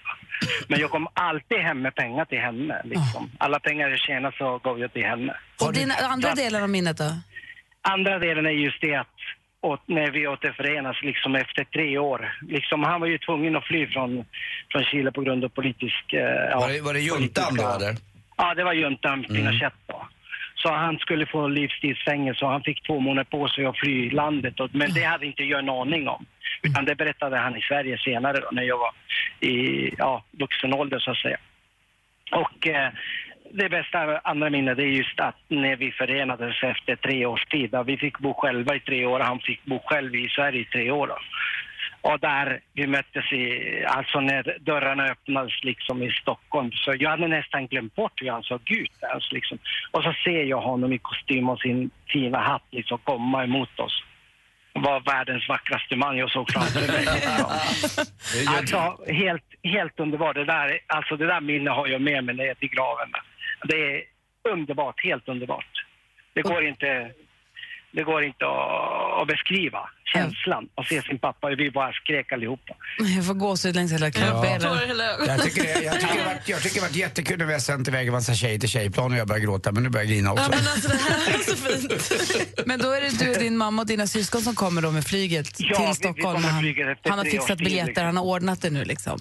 Men 0.67 0.79
jag 0.79 0.89
kom 0.89 1.07
alltid 1.13 1.57
hem 1.57 1.81
med 1.81 1.95
pengar 1.95 2.25
till 2.25 2.39
henne. 2.39 2.81
Liksom. 2.83 3.31
Alla 3.37 3.59
pengar 3.59 3.89
jag 3.89 3.99
tjänade 3.99 4.35
så 4.37 4.57
gav 4.57 4.79
jag 4.79 4.93
till 4.93 5.05
henne. 5.05 5.35
Och 5.65 5.73
din 5.73 5.91
andra 5.91 6.33
delen 6.35 6.63
av 6.63 6.69
minnet 6.69 6.97
då? 6.97 7.11
Andra 7.81 8.19
delen 8.19 8.45
är 8.45 8.49
just 8.49 8.81
det 8.81 8.95
att 8.95 9.15
och 9.61 9.79
när 9.85 10.11
vi 10.11 10.27
återförenas 10.27 10.97
liksom 11.01 11.35
efter 11.35 11.63
tre 11.63 11.97
år. 11.97 12.37
Liksom, 12.41 12.83
han 12.83 13.01
var 13.01 13.07
ju 13.07 13.17
tvungen 13.17 13.55
att 13.55 13.65
fly 13.65 13.87
från, 13.87 14.25
från 14.71 14.83
Chile 14.83 15.11
på 15.11 15.21
grund 15.21 15.43
av 15.43 15.49
politisk... 15.49 16.13
Eh, 16.13 16.59
Var 16.59 16.69
det, 16.73 16.81
var 16.81 16.93
det 16.93 16.99
juntan 16.99 17.55
då 17.55 17.63
eller? 17.67 17.95
Ja, 18.37 18.53
det 18.53 18.63
var 18.63 18.73
juntan 18.73 19.23
Pinochet 19.23 19.73
då. 19.87 20.07
Så 20.61 20.69
han 20.69 20.97
skulle 20.99 21.25
få 21.25 21.47
livstidsfängelse 21.47 22.45
och 22.45 22.51
han 22.51 22.63
fick 22.63 22.83
två 22.87 22.99
månader 22.99 23.29
på 23.31 23.47
sig 23.47 23.65
att 23.65 23.77
fly 23.77 24.09
landet. 24.09 24.53
Men 24.71 24.93
det 24.93 25.03
hade 25.03 25.25
inte 25.25 25.43
jag 25.43 25.59
en 25.59 25.69
aning 25.69 26.07
om. 26.07 26.25
Utan 26.61 26.85
det 26.85 26.95
berättade 26.95 27.37
han 27.37 27.55
i 27.55 27.61
Sverige 27.61 27.97
senare 27.97 28.39
då, 28.39 28.49
när 28.51 28.63
jag 28.63 28.77
var 28.77 28.91
i 29.39 29.89
ja, 29.97 30.23
vuxen 30.31 30.73
ålder 30.73 30.99
så 30.99 31.11
att 31.11 31.17
säga. 31.17 31.37
Och 32.31 32.67
eh, 32.67 32.89
det 33.51 33.69
bästa 33.69 34.19
andra 34.23 34.49
minnet 34.49 34.79
är 34.79 34.83
just 34.83 35.19
att 35.19 35.35
när 35.47 35.75
vi 35.75 35.91
förenades 35.91 36.63
efter 36.63 36.95
tre 36.95 37.25
års 37.25 37.45
tid. 37.45 37.69
Då, 37.71 37.83
vi 37.83 37.97
fick 37.97 38.19
bo 38.19 38.33
själva 38.33 38.75
i 38.75 38.79
tre 38.79 39.05
år 39.05 39.19
och 39.19 39.25
han 39.25 39.39
fick 39.39 39.65
bo 39.65 39.79
själv 39.85 40.15
i 40.15 40.29
Sverige 40.29 40.61
i 40.61 40.65
tre 40.65 40.91
år. 40.91 41.07
Då. 41.07 41.17
Och 42.01 42.19
där 42.19 42.59
vi 42.73 42.87
möttes 42.87 43.31
i, 43.31 43.83
alltså 43.87 44.19
när 44.19 44.57
dörrarna 44.59 45.05
öppnades 45.05 45.63
liksom 45.63 46.03
i 46.03 46.11
Stockholm. 46.11 46.71
Så 46.71 46.95
jag 46.99 47.09
hade 47.09 47.27
nästan 47.27 47.67
glömt 47.67 47.95
bort 47.95 48.21
hur 48.21 48.29
han 48.29 48.43
såg 48.43 48.71
ut. 48.71 49.03
Alltså 49.13 49.35
liksom. 49.35 49.57
Och 49.91 50.03
så 50.03 50.13
ser 50.23 50.43
jag 50.43 50.61
honom 50.61 50.93
i 50.93 50.97
kostym 50.97 51.49
och 51.49 51.59
sin 51.59 51.89
fina 52.07 52.39
hatt 52.39 52.67
liksom 52.71 52.97
komma 53.03 53.43
emot 53.43 53.79
oss. 53.79 54.03
Han 54.73 54.83
var 54.83 54.99
världens 54.99 55.49
vackraste 55.49 55.95
man 55.95 56.17
jag 56.17 56.31
såg 56.31 56.51
framför 56.51 56.91
mig. 56.91 57.07
Alltså 58.57 58.97
helt, 59.07 59.43
helt 59.63 59.99
underbart. 59.99 60.35
Det 60.35 60.45
där, 60.45 60.79
alltså 60.87 61.17
det 61.17 61.25
där 61.25 61.41
minnet 61.41 61.73
har 61.73 61.87
jag 61.87 62.01
med 62.01 62.23
mig 62.23 62.35
ner 62.35 62.53
till 62.53 62.69
graven. 62.69 63.11
Det 63.63 63.75
är 63.75 64.03
underbart, 64.49 65.03
helt 65.03 65.27
underbart. 65.27 65.85
Det 66.33 66.41
går 66.41 66.65
inte, 66.67 67.11
det 67.91 68.03
går 68.03 68.23
inte 68.23 68.45
att, 68.45 69.21
att 69.21 69.27
beskriva 69.27 69.89
känslan 70.13 70.67
att 70.75 70.87
se 70.87 71.01
sin 71.01 71.19
pappa. 71.19 71.49
Vi 71.49 71.71
bara 71.71 71.91
skrek 71.93 72.31
allihopa. 72.31 72.73
Jag 73.15 73.25
får 73.25 73.33
gåshud 73.33 73.75
längs 73.75 73.91
hela 73.93 74.11
kroppen. 74.11 74.61
Jag 75.27 75.43
tycker, 75.43 75.63
det, 75.63 75.83
jag, 75.83 75.99
tycker 75.99 76.17
det 76.17 76.23
varit, 76.25 76.49
jag 76.49 76.61
tycker 76.61 76.75
det 76.75 76.81
har 76.81 76.87
varit 76.87 76.95
jättekul 76.95 77.37
när 77.37 77.45
vi 77.45 77.53
har 77.53 77.59
sänt 77.59 77.87
iväg 77.87 78.07
en 78.07 78.13
massa 78.13 78.33
tjejer 78.33 78.59
till 78.59 78.69
tjejplan 78.69 79.11
och 79.11 79.17
jag 79.17 79.27
börjar 79.27 79.41
gråta, 79.41 79.71
men 79.71 79.83
nu 79.83 79.89
börjar 79.89 80.05
jag 80.05 80.11
grina 80.13 80.31
också. 80.33 80.51
Men 82.65 82.79
då 82.79 82.91
är 82.91 83.01
det 83.01 83.25
du, 83.25 83.33
din 83.39 83.57
mamma 83.57 83.81
och 83.81 83.87
dina 83.87 84.07
syskon 84.07 84.41
som 84.41 84.55
kommer 84.55 84.81
då 84.81 84.91
med 84.91 85.05
flyget 85.05 85.49
Ja, 85.57 85.67
vi- 85.69 85.75
till 85.75 85.85
vi 85.87 85.93
Stockholm. 85.93 86.35
kommer 86.35 86.49
han, 86.49 86.61
flyget 86.61 86.87
efter 86.87 87.09
han 87.09 87.19
har 87.19 87.25
fixat 87.25 87.57
biljetter, 87.57 87.85
liksom. 87.87 88.05
han 88.05 88.17
har 88.17 88.23
ordnat 88.23 88.61
det 88.61 88.69
nu 88.69 88.83
liksom. 88.85 89.19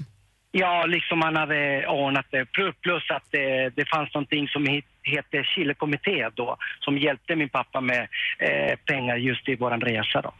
Ja, 0.50 0.86
liksom 0.86 1.22
han 1.22 1.36
hade 1.36 1.86
ordnat 1.86 2.26
det. 2.30 2.44
Pl- 2.44 2.74
Plus 2.82 3.10
att 3.10 3.24
det, 3.30 3.68
det 3.76 3.88
fanns 3.88 4.14
någonting 4.14 4.48
som 4.48 4.66
he- 4.66 4.82
hette 5.02 5.44
Chilekommitté 5.44 6.28
då, 6.34 6.56
som 6.80 6.98
hjälpte 6.98 7.36
min 7.36 7.48
pappa 7.48 7.80
med 7.80 8.08
eh, 8.38 8.76
pengar 8.86 9.16
just 9.16 9.48
i 9.48 9.54
våran 9.56 9.80
resa 9.80 10.20
då. 10.22 10.34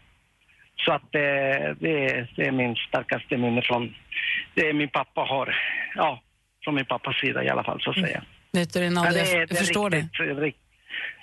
Så 0.77 0.93
att 0.93 1.15
eh, 1.15 1.21
det, 1.81 2.05
är- 2.05 2.33
det 2.37 2.47
är 2.47 2.53
min 2.53 2.77
starkaste 2.77 3.37
minne 3.37 3.63
från, 3.63 3.95
det 4.55 4.73
min 4.73 4.89
pappa 4.89 5.21
har, 5.21 5.57
ja, 5.95 6.21
från 6.65 6.75
min 6.75 6.85
pappas 6.85 7.17
sida 7.17 7.45
i 7.45 7.49
alla 7.49 7.65
fall 7.65 7.81
så 7.81 7.91
att 7.91 8.01
säga. 8.01 8.23
Vet 8.53 8.73
du, 8.73 8.81
Rinaldo, 8.81 9.11
Ja, 9.19 9.25
det 9.25 9.31
jag, 9.31 9.49
det 9.49 9.55
jag 9.55 9.59
förstår 9.59 9.91
riktigt, 9.91 10.21
Riktigt, 10.39 10.63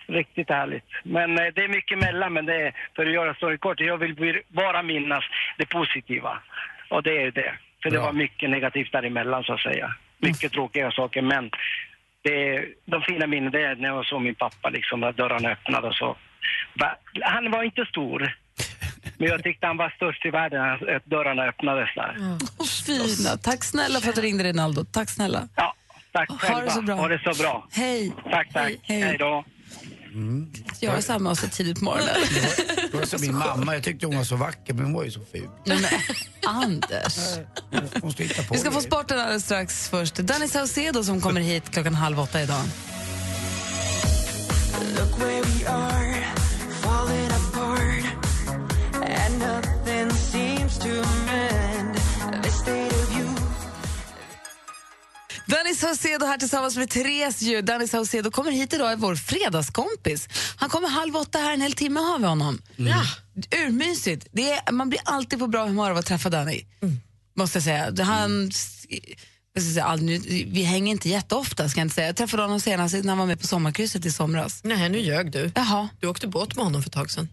riktigt 0.07 0.49
härligt. 0.49 0.83
Men 1.03 1.31
eh, 1.39 1.45
det 1.55 1.63
är 1.63 1.67
mycket 1.67 1.97
mellan, 1.97 2.33
men 2.33 2.45
det 2.45 2.55
är, 2.55 2.73
för 2.95 3.05
att 3.05 3.11
göra 3.13 3.33
storyn 3.33 3.57
kort, 3.57 3.79
jag 3.79 3.97
vill 3.97 4.41
bara 4.47 4.83
minnas 4.83 5.23
det 5.57 5.65
positiva. 5.69 6.39
Och 6.89 7.03
det 7.03 7.21
är 7.21 7.31
det. 7.31 7.53
För 7.85 7.91
det 7.91 7.97
Bra. 7.97 8.05
var 8.05 8.13
mycket 8.13 8.49
negativt 8.49 8.91
däremellan 8.91 9.43
så 9.43 9.53
att 9.53 9.59
säga. 9.59 9.95
Mycket 10.17 10.51
tråkiga 10.51 10.91
saker, 10.91 11.21
men 11.21 11.49
det 12.23 12.65
de 12.85 13.01
fina 13.01 13.27
minnen 13.27 13.51
det 13.51 13.61
är 13.61 13.75
när 13.75 13.87
jag 13.89 14.05
såg 14.05 14.21
min 14.21 14.35
pappa 14.35 14.69
liksom, 14.69 14.99
när 14.99 15.11
dörrarna 15.11 15.49
öppnade 15.49 15.87
och 15.87 15.95
så. 15.95 16.17
Va- 16.73 16.97
Han 17.21 17.51
var 17.51 17.63
inte 17.63 17.85
stor, 17.85 18.35
men 19.17 19.27
jag 19.27 19.43
tyckte 19.43 19.67
han 19.67 19.77
var 19.77 19.89
störst 19.89 20.25
i 20.25 20.29
världen 20.29 20.59
när 20.61 21.01
dörrarna 21.05 21.43
öppnades 21.43 21.89
där. 21.95 22.15
Åh, 22.59 22.65
fina. 22.85 23.37
Tack 23.37 23.63
snälla 23.63 23.99
för 23.99 24.09
att 24.09 24.15
du 24.15 24.21
ringde 24.21 24.43
Rinaldo. 24.43 24.85
Tack 24.91 25.09
snälla. 25.09 25.47
Ja, 25.55 25.73
tack 26.11 26.29
Ha 26.29 26.37
själva. 26.37 26.61
det 26.61 26.71
så 26.71 26.81
bra. 26.81 26.95
Ha 26.95 27.07
det 27.07 27.33
så 27.33 27.43
bra. 27.43 27.67
Hej. 27.71 28.11
Tack, 28.31 28.53
tack. 28.53 28.73
Hej. 28.83 29.01
Hej 29.01 29.17
då. 29.17 29.45
Göra 30.81 31.01
samma 31.01 31.35
så 31.35 31.47
tidigt 31.47 31.79
på 31.79 31.85
morgonen. 31.85 32.15
Det 32.91 32.97
var 32.97 33.05
som 33.05 33.21
min 33.21 33.35
mamma, 33.37 33.73
jag 33.73 33.83
tyckte 33.83 34.05
hon 34.05 34.17
var 34.17 34.23
så 34.23 34.35
vacker 34.35 34.73
men 34.73 34.83
hon 34.85 34.93
var 34.93 35.03
ju 35.03 35.11
så 35.11 35.19
ful. 35.31 35.49
Nej, 35.65 35.79
men, 35.81 35.89
Anders. 36.51 37.17
Hon 38.01 38.13
hitta 38.17 38.43
på 38.43 38.53
Vi 38.53 38.59
ska 38.59 38.71
få 38.71 38.77
grejer. 38.79 38.89
sporten 38.89 39.19
alldeles 39.19 39.43
strax 39.45 39.89
först. 39.89 40.15
Danny 40.15 40.47
Saucedo 40.47 41.03
som 41.03 41.21
kommer 41.21 41.41
hit 41.41 41.63
klockan 41.71 41.95
halv 41.95 42.19
åtta 42.19 42.41
idag. 42.41 42.61
Look 44.97 45.19
where 45.19 45.41
we 45.41 45.67
are, 45.69 46.24
Danny 55.65 55.75
Saucedo 55.75 56.25
här 56.25 56.37
tillsammans 56.37 56.77
med 56.77 56.89
Therese 56.89 57.41
ju. 57.41 57.61
Danny 57.61 57.87
Saucedo 57.87 58.31
kommer 58.31 58.51
hit 58.51 58.73
idag, 58.73 58.91
är 58.91 58.95
vår 58.95 59.15
fredagskompis. 59.15 60.29
Han 60.57 60.69
kommer 60.69 60.87
halv 60.89 61.15
åtta 61.15 61.37
här, 61.37 61.53
en 61.53 61.61
hel 61.61 61.73
timme 61.73 61.99
har 61.99 62.19
vi 62.19 62.25
honom. 62.25 62.61
Ja. 62.75 63.01
Urmysigt. 63.65 64.27
Det 64.31 64.51
är, 64.51 64.71
man 64.71 64.89
blir 64.89 64.99
alltid 65.05 65.39
på 65.39 65.47
bra 65.47 65.65
humör 65.65 65.91
av 65.91 65.97
att 65.97 66.05
träffa 66.05 66.29
Danny. 66.29 66.65
Måste 67.35 67.57
jag 67.57 67.63
säga. 67.63 68.03
Han, 68.05 68.51
ska 68.51 69.61
säga, 69.73 69.83
aldrig- 69.85 70.47
vi 70.53 70.63
hänger 70.63 70.91
inte 70.91 71.09
jätteofta 71.09 71.69
ska 71.69 71.79
jag 71.79 71.85
inte 71.85 71.95
säga. 71.95 72.07
Jag 72.07 72.15
träffade 72.15 72.43
honom 72.43 72.59
senast 72.59 72.95
när 72.95 73.09
han 73.09 73.17
var 73.17 73.25
med 73.25 73.39
på 73.41 73.47
sommarkrysset 73.47 74.05
i 74.05 74.11
somras. 74.11 74.61
Nej, 74.63 74.89
nu 74.89 74.99
ljög 74.99 75.31
du. 75.31 75.51
Jaha. 75.55 75.89
Du 75.99 76.07
åkte 76.07 76.27
båt 76.27 76.55
med 76.55 76.65
honom 76.65 76.81
för 76.83 76.89
ett 76.89 76.93
tag 76.93 77.11
sedan. 77.11 77.29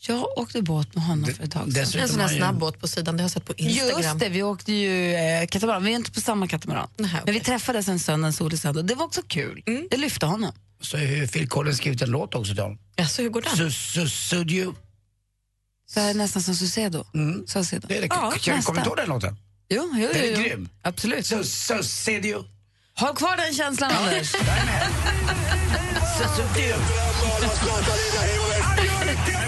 Jag 0.00 0.38
åkte 0.38 0.62
båt 0.62 0.94
med 0.94 1.04
honom 1.04 1.34
för 1.34 1.44
ett 1.44 1.50
tag 1.52 1.72
sedan. 1.72 2.00
En 2.02 2.08
sån 2.08 2.20
här 2.20 2.28
snabb 2.28 2.58
båt 2.58 2.80
på 2.80 2.88
sidan, 2.88 3.16
det 3.16 3.22
har 3.22 3.24
jag 3.24 3.30
sett 3.30 3.44
på 3.44 3.54
Instagram. 3.54 4.02
Just 4.02 4.18
det, 4.18 4.28
vi 4.28 4.42
åkte 4.42 4.72
ju 4.72 5.14
eh, 5.14 5.46
katamaran. 5.46 5.84
Vi 5.84 5.92
är 5.92 5.96
inte 5.96 6.12
på 6.12 6.20
samma 6.20 6.48
katamaran. 6.48 6.88
Men 6.96 7.34
vi 7.34 7.40
träffades 7.40 7.88
en 7.88 7.98
söndag, 7.98 8.26
en 8.26 8.32
solig 8.32 8.58
söndag. 8.58 8.82
Det 8.82 8.94
var 8.94 9.04
också 9.04 9.22
kul. 9.28 9.62
Det 9.90 9.96
lyfte 9.96 10.26
honom. 10.26 10.52
Så 10.80 10.96
har 10.96 11.26
Phil 11.26 11.48
Collins 11.48 11.76
skrivit 11.76 12.02
en 12.02 12.10
låt 12.10 12.34
också 12.34 12.54
till 12.54 12.62
honom. 12.62 12.78
Jaså, 12.96 13.22
hur 13.22 13.28
går 13.30 13.42
den? 13.42 13.52
Su- 13.52 13.68
su- 14.00 14.08
Sud 14.08 14.50
you. 14.50 14.72
Så 15.90 16.00
här, 16.00 16.14
nästan 16.14 16.42
som 16.42 16.54
Sucedo. 16.54 17.04
Mm. 17.14 17.46
Saucedo. 17.46 17.86
Det 17.88 17.96
är 17.96 18.00
det. 18.00 18.06
Ja, 18.10 18.32
Känner- 18.40 18.62
Kommer 18.62 18.80
du 18.82 18.86
ihåg 18.88 18.96
den 18.96 19.08
låten? 19.08 19.36
Jo, 19.68 19.90
jo, 19.94 20.00
jo. 20.00 20.08
Den 20.12 20.22
är 20.22 20.36
jo. 20.36 20.42
grym. 20.42 20.68
Absolut. 20.82 21.24
Su- 21.26 21.42
su- 21.42 21.82
Sud 21.82 22.24
you. 22.24 22.44
Håll 22.94 23.16
kvar 23.16 23.36
den 23.36 23.54
känslan, 23.54 23.92
Anders. 23.92 24.32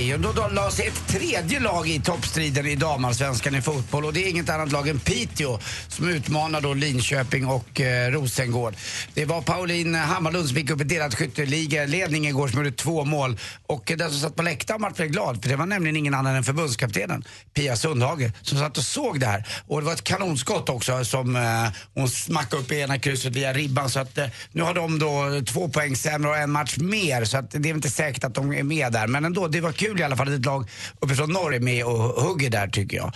Och 0.13 0.19
då, 0.19 0.31
då 0.31 0.71
sig 0.71 0.87
ett 0.87 1.07
tredje 1.07 1.59
lag 1.59 1.89
i 1.89 1.99
toppstriden 1.99 2.65
i 2.65 2.75
damallsvenskan 2.75 3.55
i 3.55 3.61
fotboll 3.61 4.05
och 4.05 4.13
det 4.13 4.25
är 4.25 4.29
inget 4.29 4.49
annat 4.49 4.71
lag 4.71 4.87
än 4.87 4.99
Piteå 4.99 5.59
som 5.87 6.09
utmanar 6.09 6.61
då 6.61 6.73
Linköping 6.73 7.47
och 7.47 7.81
eh, 7.81 8.11
Rosengård. 8.11 8.75
Det 9.13 9.25
var 9.25 9.41
Pauline 9.41 9.95
Hammarlund 9.95 10.47
som 10.47 10.55
fick 10.55 10.69
upp 10.69 10.81
i 10.81 10.83
delad 10.83 11.17
skytteligaledning 11.17 12.27
igår 12.27 12.47
som 12.47 12.57
gjorde 12.57 12.71
två 12.71 13.05
mål 13.05 13.37
och 13.67 13.91
den 13.97 14.11
som 14.11 14.19
satt 14.19 14.35
på 14.35 14.43
läktaren 14.43 14.81
var 14.81 14.89
väldigt 14.89 15.11
glad 15.11 15.41
för 15.41 15.49
det 15.49 15.55
var 15.55 15.65
nämligen 15.65 15.95
ingen 15.95 16.13
annan 16.13 16.35
än 16.35 16.43
förbundskaptenen 16.43 17.23
Pia 17.53 17.75
Sundhage 17.75 18.31
som 18.41 18.57
satt 18.57 18.77
och 18.77 18.83
såg 18.83 19.19
det 19.19 19.25
här. 19.25 19.47
Och 19.67 19.79
det 19.79 19.85
var 19.85 19.93
ett 19.93 20.03
kanonskott 20.03 20.69
också 20.69 21.05
som 21.05 21.35
eh, 21.35 21.67
hon 21.93 22.09
smackade 22.09 22.61
upp 22.61 22.71
i 22.71 22.79
ena 22.79 22.99
krysset 22.99 23.35
via 23.35 23.53
ribban 23.53 23.89
så 23.89 23.99
att 23.99 24.17
eh, 24.17 24.27
nu 24.51 24.61
har 24.61 24.73
de 24.73 24.99
då 24.99 25.41
två 25.45 25.69
poäng 25.69 25.95
sämre 25.95 26.29
och 26.29 26.37
en 26.37 26.51
match 26.51 26.77
mer 26.77 27.25
så 27.25 27.37
att 27.37 27.51
det 27.51 27.69
är 27.69 27.73
inte 27.73 27.89
säkert 27.89 28.23
att 28.23 28.33
de 28.33 28.53
är 28.53 28.63
med 28.63 28.91
där. 28.91 29.07
Men 29.07 29.25
ändå, 29.25 29.47
det 29.47 29.61
var 29.61 29.71
kul 29.71 30.00
i 30.01 30.05
alla 30.05 30.15
fall 30.17 30.27
att 30.27 30.33
ett 30.39 30.45
lag 30.45 30.69
uppifrån 30.99 31.29
norr 31.33 31.55
är 31.55 31.59
med 31.59 31.85
och 31.85 31.97
hugger 31.97 32.49
där 32.49 32.67
tycker 32.67 32.97
jag. 32.97 33.13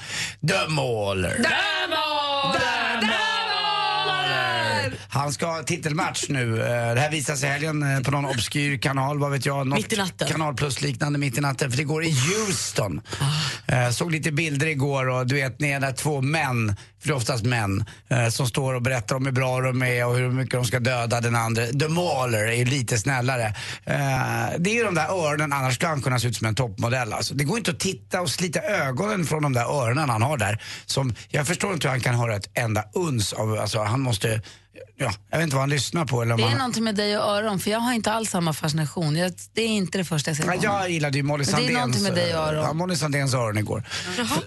The 0.47 0.71
Mauler. 0.73 1.45
Han 5.09 5.23
Han 5.25 5.33
ska 5.33 5.45
ha 5.45 5.63
titelmatch 5.63 6.25
nu. 6.29 6.61
Eh, 6.61 6.93
Det 6.93 6.99
här 7.01 7.11
visas 7.11 7.43
i 7.43 7.47
helgen 7.47 7.95
eh, 7.95 7.99
på 8.01 8.11
någon 8.11 8.25
obskyr 8.25 8.77
kanal, 8.77 9.19
vad 9.19 9.31
vet 9.31 9.45
jag. 9.45 9.67
Mitt 9.67 9.93
i 9.93 9.97
natten. 9.97 10.27
Kanal 10.27 10.55
plus 10.55 10.81
liknande 10.81 11.19
mitt 11.19 11.37
i 11.37 11.41
natten. 11.41 11.71
För 11.71 11.77
det 11.77 11.83
går 11.83 12.03
i 12.03 12.09
Houston. 12.11 13.01
Ah. 13.67 13.73
Eh, 13.75 13.89
Såg 13.91 14.11
lite 14.11 14.31
bilder 14.31 14.67
igår 14.67 15.09
och 15.09 15.27
du 15.27 15.35
vet, 15.35 15.59
ni 15.59 15.69
är 15.71 15.79
där 15.79 15.91
två 15.91 16.21
män, 16.21 16.75
för 17.05 17.09
det 17.09 17.13
är 17.13 17.17
oftast 17.17 17.45
män, 17.45 17.85
eh, 18.09 18.27
som 18.29 18.47
står 18.47 18.73
och 18.73 18.81
berättar 18.81 19.15
om 19.15 19.25
hur 19.25 19.31
bra 19.33 19.61
de 19.61 19.81
är 19.83 20.05
och 20.05 20.15
hur 20.15 20.29
mycket 20.31 20.51
de 20.53 20.65
ska 20.65 20.79
döda 20.79 21.21
den 21.21 21.35
andra. 21.35 21.65
The 21.65 21.87
Mauler 21.87 22.47
är 22.51 22.65
lite 22.65 22.97
snällare. 22.97 23.45
Eh, 23.85 23.95
Det 24.59 24.77
är 24.79 24.85
de 24.85 24.95
där 24.95 25.07
öronen, 25.07 25.53
annars 25.53 25.75
skulle 25.75 25.89
han 25.89 26.01
kunna 26.01 26.19
se 26.19 26.27
ut 26.27 26.35
som 26.35 26.47
en 26.47 26.55
toppmodell. 26.55 27.13
Alltså. 27.13 27.33
Det 27.33 27.43
går 27.43 27.57
inte 27.57 27.71
att 27.71 27.79
titta 27.79 28.21
och 28.21 28.29
slita 28.29 28.59
ögonen 28.61 29.25
från 29.25 29.43
de 29.43 29.53
där 29.53 29.65
öronen 29.65 30.09
han 30.09 30.21
har 30.21 30.37
där. 30.37 30.61
Som, 30.85 31.15
jag 31.29 31.47
förstår 31.47 31.73
inte 31.73 31.87
hur 31.87 31.91
han 31.91 32.01
kan 32.01 32.15
höra 32.15 32.35
ett 32.35 32.49
enda 32.53 32.83
uns 32.93 33.33
av, 33.33 33.57
alltså 33.59 33.79
han 33.83 34.01
måste, 34.01 34.41
ja, 34.97 35.11
jag 35.31 35.37
vet 35.37 35.43
inte 35.43 35.55
vad 35.55 35.61
han 35.61 35.69
lyssnar 35.69 36.05
på. 36.05 36.21
Eller 36.21 36.33
om 36.33 36.37
Det 36.41 36.43
är 36.45 36.49
han, 36.49 36.57
någonting 36.57 36.83
med 36.83 36.95
dig 36.95 37.17
och 37.17 37.23
öron, 37.23 37.59
för 37.59 37.71
jag 37.71 37.79
har 37.79 37.93
inte 37.93 38.11
alls 38.11 38.29
samma 38.29 38.53
fascination. 38.53 39.15
Jag, 39.15 39.31
det 39.53 39.61
är 39.61 39.67
inte 39.67 39.97
det 39.97 40.05
första 40.05 40.29
jag 40.31 40.37
ser 40.37 40.43
på 40.43 40.49
honom. 40.49 40.63
jag 40.63 40.89
gillade 40.89 41.17
ju 41.17 41.23
Molly 41.23 41.45
Men 41.45 41.55
det 41.55 41.61
är 41.61 41.75
Sandéns, 41.75 41.77
någonting 41.77 42.03
med 42.03 42.13
dig 42.15 42.35
och 42.37 42.43
öron. 42.47 42.63
ja, 42.65 42.73
Molly 42.73 42.95
Sandéns 42.95 43.33
öron 43.33 43.57
igår. 43.57 43.83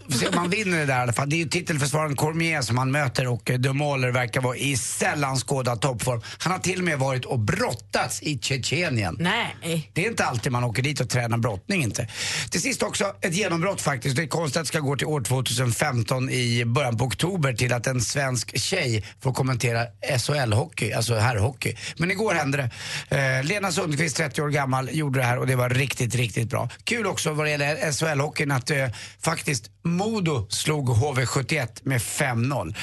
Får 0.08 0.12
se 0.18 0.26
om 0.28 0.34
han 0.38 0.50
vinner 0.50 0.78
det 0.78 0.86
där 0.86 0.98
i 0.98 1.02
alla 1.02 1.12
fall. 1.12 1.30
Det 1.30 1.36
är 1.36 1.38
ju 1.38 1.48
titelförsvararen 1.48 2.16
Cormier 2.16 2.47
som 2.62 2.78
han 2.78 2.90
möter 2.90 3.26
och 3.26 3.50
eh, 3.50 3.58
De 3.58 3.78
Mauler 3.78 4.10
verkar 4.10 4.40
vara 4.40 4.56
i 4.56 4.76
sällan 4.76 5.36
skådad 5.36 5.80
toppform. 5.80 6.22
Han 6.38 6.52
har 6.52 6.58
till 6.58 6.78
och 6.78 6.84
med 6.84 6.98
varit 6.98 7.24
och 7.24 7.38
brottats 7.38 8.22
i 8.22 8.38
Tjetjenien. 8.38 9.16
Nej. 9.20 9.90
Det 9.92 10.04
är 10.04 10.08
inte 10.10 10.24
alltid 10.24 10.52
man 10.52 10.64
åker 10.64 10.82
dit 10.82 11.00
och 11.00 11.08
tränar 11.08 11.38
brottning 11.38 11.82
inte. 11.82 12.08
Till 12.50 12.62
sist 12.62 12.82
också 12.82 13.12
ett 13.20 13.34
genombrott 13.34 13.80
faktiskt. 13.80 14.16
Det 14.16 14.22
är 14.22 14.26
konstigt 14.26 14.56
att 14.56 14.62
det 14.62 14.68
ska 14.68 14.80
gå 14.80 14.96
till 14.96 15.06
år 15.06 15.20
2015 15.20 16.30
i 16.30 16.64
början 16.64 16.96
på 16.96 17.04
oktober 17.04 17.52
till 17.52 17.72
att 17.72 17.86
en 17.86 18.00
svensk 18.00 18.58
tjej 18.58 19.04
får 19.20 19.32
kommentera 19.32 19.86
SHL-hockey, 20.18 20.96
alltså 20.96 21.14
herrhockey. 21.14 21.76
Men 21.96 22.10
igår 22.10 22.34
hände 22.34 22.70
det. 23.08 23.16
Eh, 23.16 23.44
Lena 23.44 23.72
Sundqvist, 23.72 24.16
30 24.16 24.42
år 24.42 24.48
gammal, 24.48 24.88
gjorde 24.92 25.18
det 25.18 25.24
här 25.24 25.38
och 25.38 25.46
det 25.46 25.56
var 25.56 25.68
riktigt, 25.70 26.14
riktigt 26.14 26.50
bra. 26.50 26.68
Kul 26.84 27.06
också 27.06 27.32
vad 27.32 27.46
det 27.46 27.50
gäller 27.50 27.76
SHL-hockeyn 27.76 28.56
att 28.56 28.70
eh, 28.70 28.88
faktiskt 29.20 29.70
Modo 29.84 30.46
slog 30.50 30.88
HV71 30.88 31.68
med 31.82 32.02
5-0. 32.34 32.74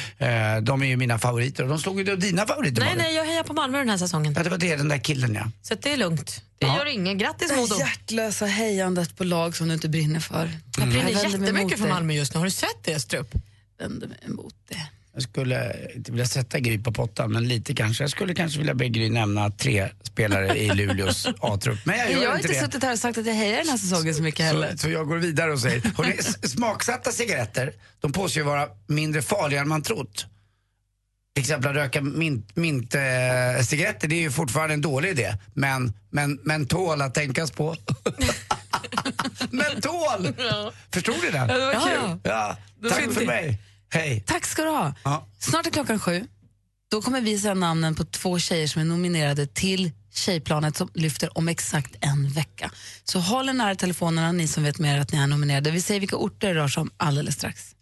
Eh, 0.58 0.62
de 0.64 0.82
är 0.82 0.86
ju 0.88 0.98
mina 0.98 1.20
favoriter 1.20 1.64
och 1.64 1.70
de 1.70 1.80
slog 1.80 2.00
ju 2.00 2.16
dina 2.16 2.46
favoriter 2.46 2.82
Nej, 2.82 2.90
Malin. 2.90 3.04
nej, 3.04 3.16
jag 3.16 3.26
hejar 3.26 3.44
på 3.44 3.54
Malmö 3.54 3.78
den 3.78 3.90
här 3.90 3.98
säsongen. 3.98 4.34
Ja, 4.38 4.44
det 4.44 4.50
var 4.50 4.58
det, 4.58 4.76
den 4.76 4.88
där 4.90 4.98
killen 4.98 5.34
ja. 5.36 5.46
Så 5.62 5.76
det 5.76 5.94
är 5.94 5.98
lugnt. 5.98 6.42
Det 6.60 6.66
Ja. 6.68 6.78
gör 6.78 6.86
inget. 6.86 7.18
Grattis 7.18 7.50
Det 7.50 7.56
Modo. 7.56 7.80
hjärtlösa 7.80 8.46
hejandet 8.46 9.18
på 9.18 9.24
lag 9.24 9.56
som 9.56 9.68
du 9.68 9.74
inte 9.74 9.90
brinner 9.90 10.20
för. 10.20 10.52
Jag 10.78 10.88
brinner 10.88 11.04
mig 11.04 11.14
jättemycket 11.14 11.80
för 11.80 11.88
det. 11.88 11.94
Malmö 11.94 12.14
just 12.14 12.34
nu. 12.34 12.38
Har 12.40 12.46
du 12.46 12.52
sett 12.52 12.84
det 12.84 13.00
Strup? 13.00 13.34
Vänder 13.80 14.08
mig 14.08 14.18
emot 14.28 14.54
det. 14.70 14.88
Jag 15.18 15.24
skulle 15.24 15.76
inte 15.96 16.12
vilja 16.12 16.26
sätta 16.26 16.60
Gry 16.60 16.80
på 16.80 16.92
pottan, 16.92 17.32
men 17.32 17.48
lite 17.48 17.76
kanske. 17.76 18.04
Jag 18.04 18.12
skulle 18.12 18.34
kanske 18.36 18.58
vilja 18.60 18.74
be 18.74 18.88
Gry 18.90 19.10
nämna 19.10 19.50
tre 19.52 19.90
spelare 20.04 20.58
i 20.58 20.70
Luleås 20.74 21.26
A-trupp. 21.40 21.80
Men 21.86 21.98
jag 21.98 22.12
Jag, 22.12 22.22
gör 22.24 22.30
har 22.30 22.36
inte 22.38 22.48
inte 22.48 22.62
suttit 22.66 22.84
här 22.84 22.94
och 22.94 23.00
sagt 23.00 23.18
att 23.18 23.26
jag 23.26 23.34
hejar 23.34 23.58
den 23.58 23.68
här 23.70 23.78
säsongen 23.78 24.16
så 24.16 24.22
mycket 24.24 24.46
heller. 24.46 24.72
Så, 24.72 24.78
så 24.78 24.90
jag 24.90 25.08
går 25.08 25.18
vidare 25.18 25.52
och 25.52 25.60
säger, 25.60 25.82
hörrni, 25.98 26.16
s- 26.20 26.38
smaksatta 26.52 27.12
cigaretter, 27.12 27.74
de 28.00 28.12
påstår 28.12 28.42
ju 28.44 28.48
vara 28.48 28.68
mindre 28.88 29.22
farliga 29.22 29.62
än 29.62 29.68
man 29.68 29.82
trott. 29.82 30.26
Till 31.36 31.42
exempel 31.42 31.70
att 31.72 31.76
röka 31.76 32.02
mint, 32.02 32.56
mint 32.56 32.96
eh, 32.96 33.02
cigaretter, 33.66 34.08
det 34.08 34.16
är 34.16 34.22
ju 34.22 34.32
fortfarande 34.32 34.74
en 34.74 34.82
dålig 34.82 35.10
idé. 35.10 35.34
Men, 35.54 35.94
men 36.10 36.40
mentol 36.44 37.02
att 37.02 37.14
tänkas 37.14 37.52
på. 37.52 37.76
mentol! 39.50 40.34
Förstod 40.94 41.16
du 41.22 41.32
den? 41.32 41.50
Ja, 41.50 41.58
det 41.58 41.66
var 41.66 41.74
kul. 41.74 42.20
Ja, 42.24 42.58
tack 42.90 43.12
för 43.14 43.26
mig. 43.26 43.60
Hej. 43.90 44.24
Tack 44.28 44.46
ska 44.46 44.64
du 44.64 44.70
ha. 44.70 44.94
Ja. 45.04 45.28
Snart 45.40 45.68
är 45.68 45.72
klockan 45.72 46.00
sju. 46.00 46.28
Då 46.92 47.02
kommer 47.02 47.22
vi 47.22 47.40
säga 47.40 47.54
namnen 47.54 47.96
på 47.96 48.06
två 48.06 48.40
tjejer 48.40 48.68
som 48.68 48.82
är 48.82 48.86
nominerade 48.86 49.48
till 49.48 49.92
Tjejplanet 50.16 50.78
som 50.78 50.90
lyfter 50.94 51.38
om 51.38 51.48
exakt 51.48 51.96
en 52.02 52.30
vecka. 52.30 52.72
Så 53.04 53.20
håll 53.20 53.50
er 53.50 53.54
nära 53.54 53.76
telefonerna, 53.76 54.32
ni 54.32 54.48
som 54.48 54.64
vet 54.64 54.80
mer 54.80 55.00
att 55.00 55.12
ni 55.12 55.18
är 55.18 55.28
nominerade. 55.28 55.72
Vi 55.72 55.82
säger 55.82 56.00
vilka 56.00 56.16
orter 56.16 56.54
det 56.54 56.60
rör 56.60 56.68
sig 56.68 56.82
om 56.82 56.92
alldeles 56.98 57.36
strax. 57.36 57.76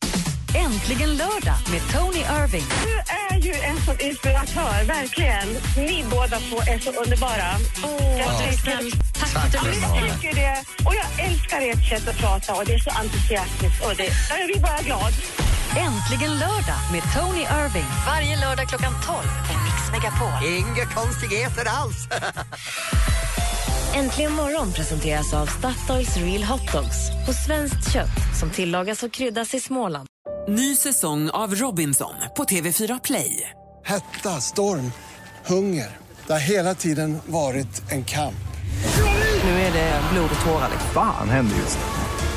Äntligen 0.56 1.10
lördag 1.10 1.58
med 1.72 1.82
Tony 1.94 2.20
Irving. 2.20 2.64
Du 2.84 2.94
är 3.36 3.40
ju 3.40 3.54
en 3.54 3.78
sån 3.86 4.00
inspiratör, 4.00 4.86
verkligen. 4.86 5.48
Ni 5.78 6.06
båda 6.12 6.40
två 6.40 6.58
är 6.62 6.80
så 6.80 6.92
underbara. 7.04 7.50
jag 8.20 8.40
tycker, 8.40 8.98
Tack 9.20 9.30
för 9.30 9.40
att 9.40 9.52
du 9.52 9.58
jag 9.58 10.22
tycker 10.22 10.36
det. 10.36 10.64
Och 10.86 10.96
jag 10.96 11.28
älskar 11.28 11.62
ert 11.62 11.90
sätt 11.90 12.08
att 12.08 12.18
prata 12.18 12.56
och 12.56 12.66
det 12.66 12.74
är 12.74 12.80
så 12.80 12.90
entusiastiskt. 12.90 13.86
Och 13.86 13.96
det, 13.98 14.10
jag 14.30 14.48
blir 14.48 14.60
bara 14.60 14.82
glad. 14.82 15.14
Äntligen 15.78 16.32
lördag 16.32 16.82
med 16.92 17.02
Tony 17.16 17.42
Irving. 17.42 17.86
Varje 18.06 18.40
lördag 18.40 18.68
klockan 18.70 18.94
12 18.94 19.18
på 19.48 19.54
Mix 19.64 19.92
Megapol. 19.92 20.48
Inga 20.48 20.86
konstigheter 20.86 21.66
alls. 21.68 22.08
Äntligen 23.96 24.32
morgon 24.32 24.74
presenteras 24.74 25.34
av 25.34 25.46
Statoils 25.46 26.18
Real 26.18 26.44
Hot 26.44 26.72
Dogs 26.72 27.26
på 27.26 27.34
svenskt 27.34 27.94
kött 27.94 28.40
som 28.40 28.50
tillagas 28.50 29.04
och 29.04 29.12
kryddas 29.12 29.54
i 29.54 29.60
Småland. 29.60 30.08
Ny 30.48 30.76
säsong 30.76 31.30
av 31.30 31.56
Robinson 31.56 32.16
på 32.38 32.44
TV4 32.44 33.00
Play. 33.04 33.50
Hetta, 33.86 34.30
storm, 34.30 34.92
hunger. 35.46 35.98
Det 36.28 36.34
har 36.34 36.40
hela 36.40 36.76
tiden 36.76 37.20
varit 37.26 37.92
en 37.92 38.06
kamp. 38.06 38.36
Nu 39.44 39.50
är 39.50 39.74
det 39.74 40.02
blod 40.14 40.30
och 40.36 40.46
tårar. 40.46 40.70
Fan 40.94 41.30
händer 41.30 41.56
just 41.56 41.78
nu. 41.78 41.93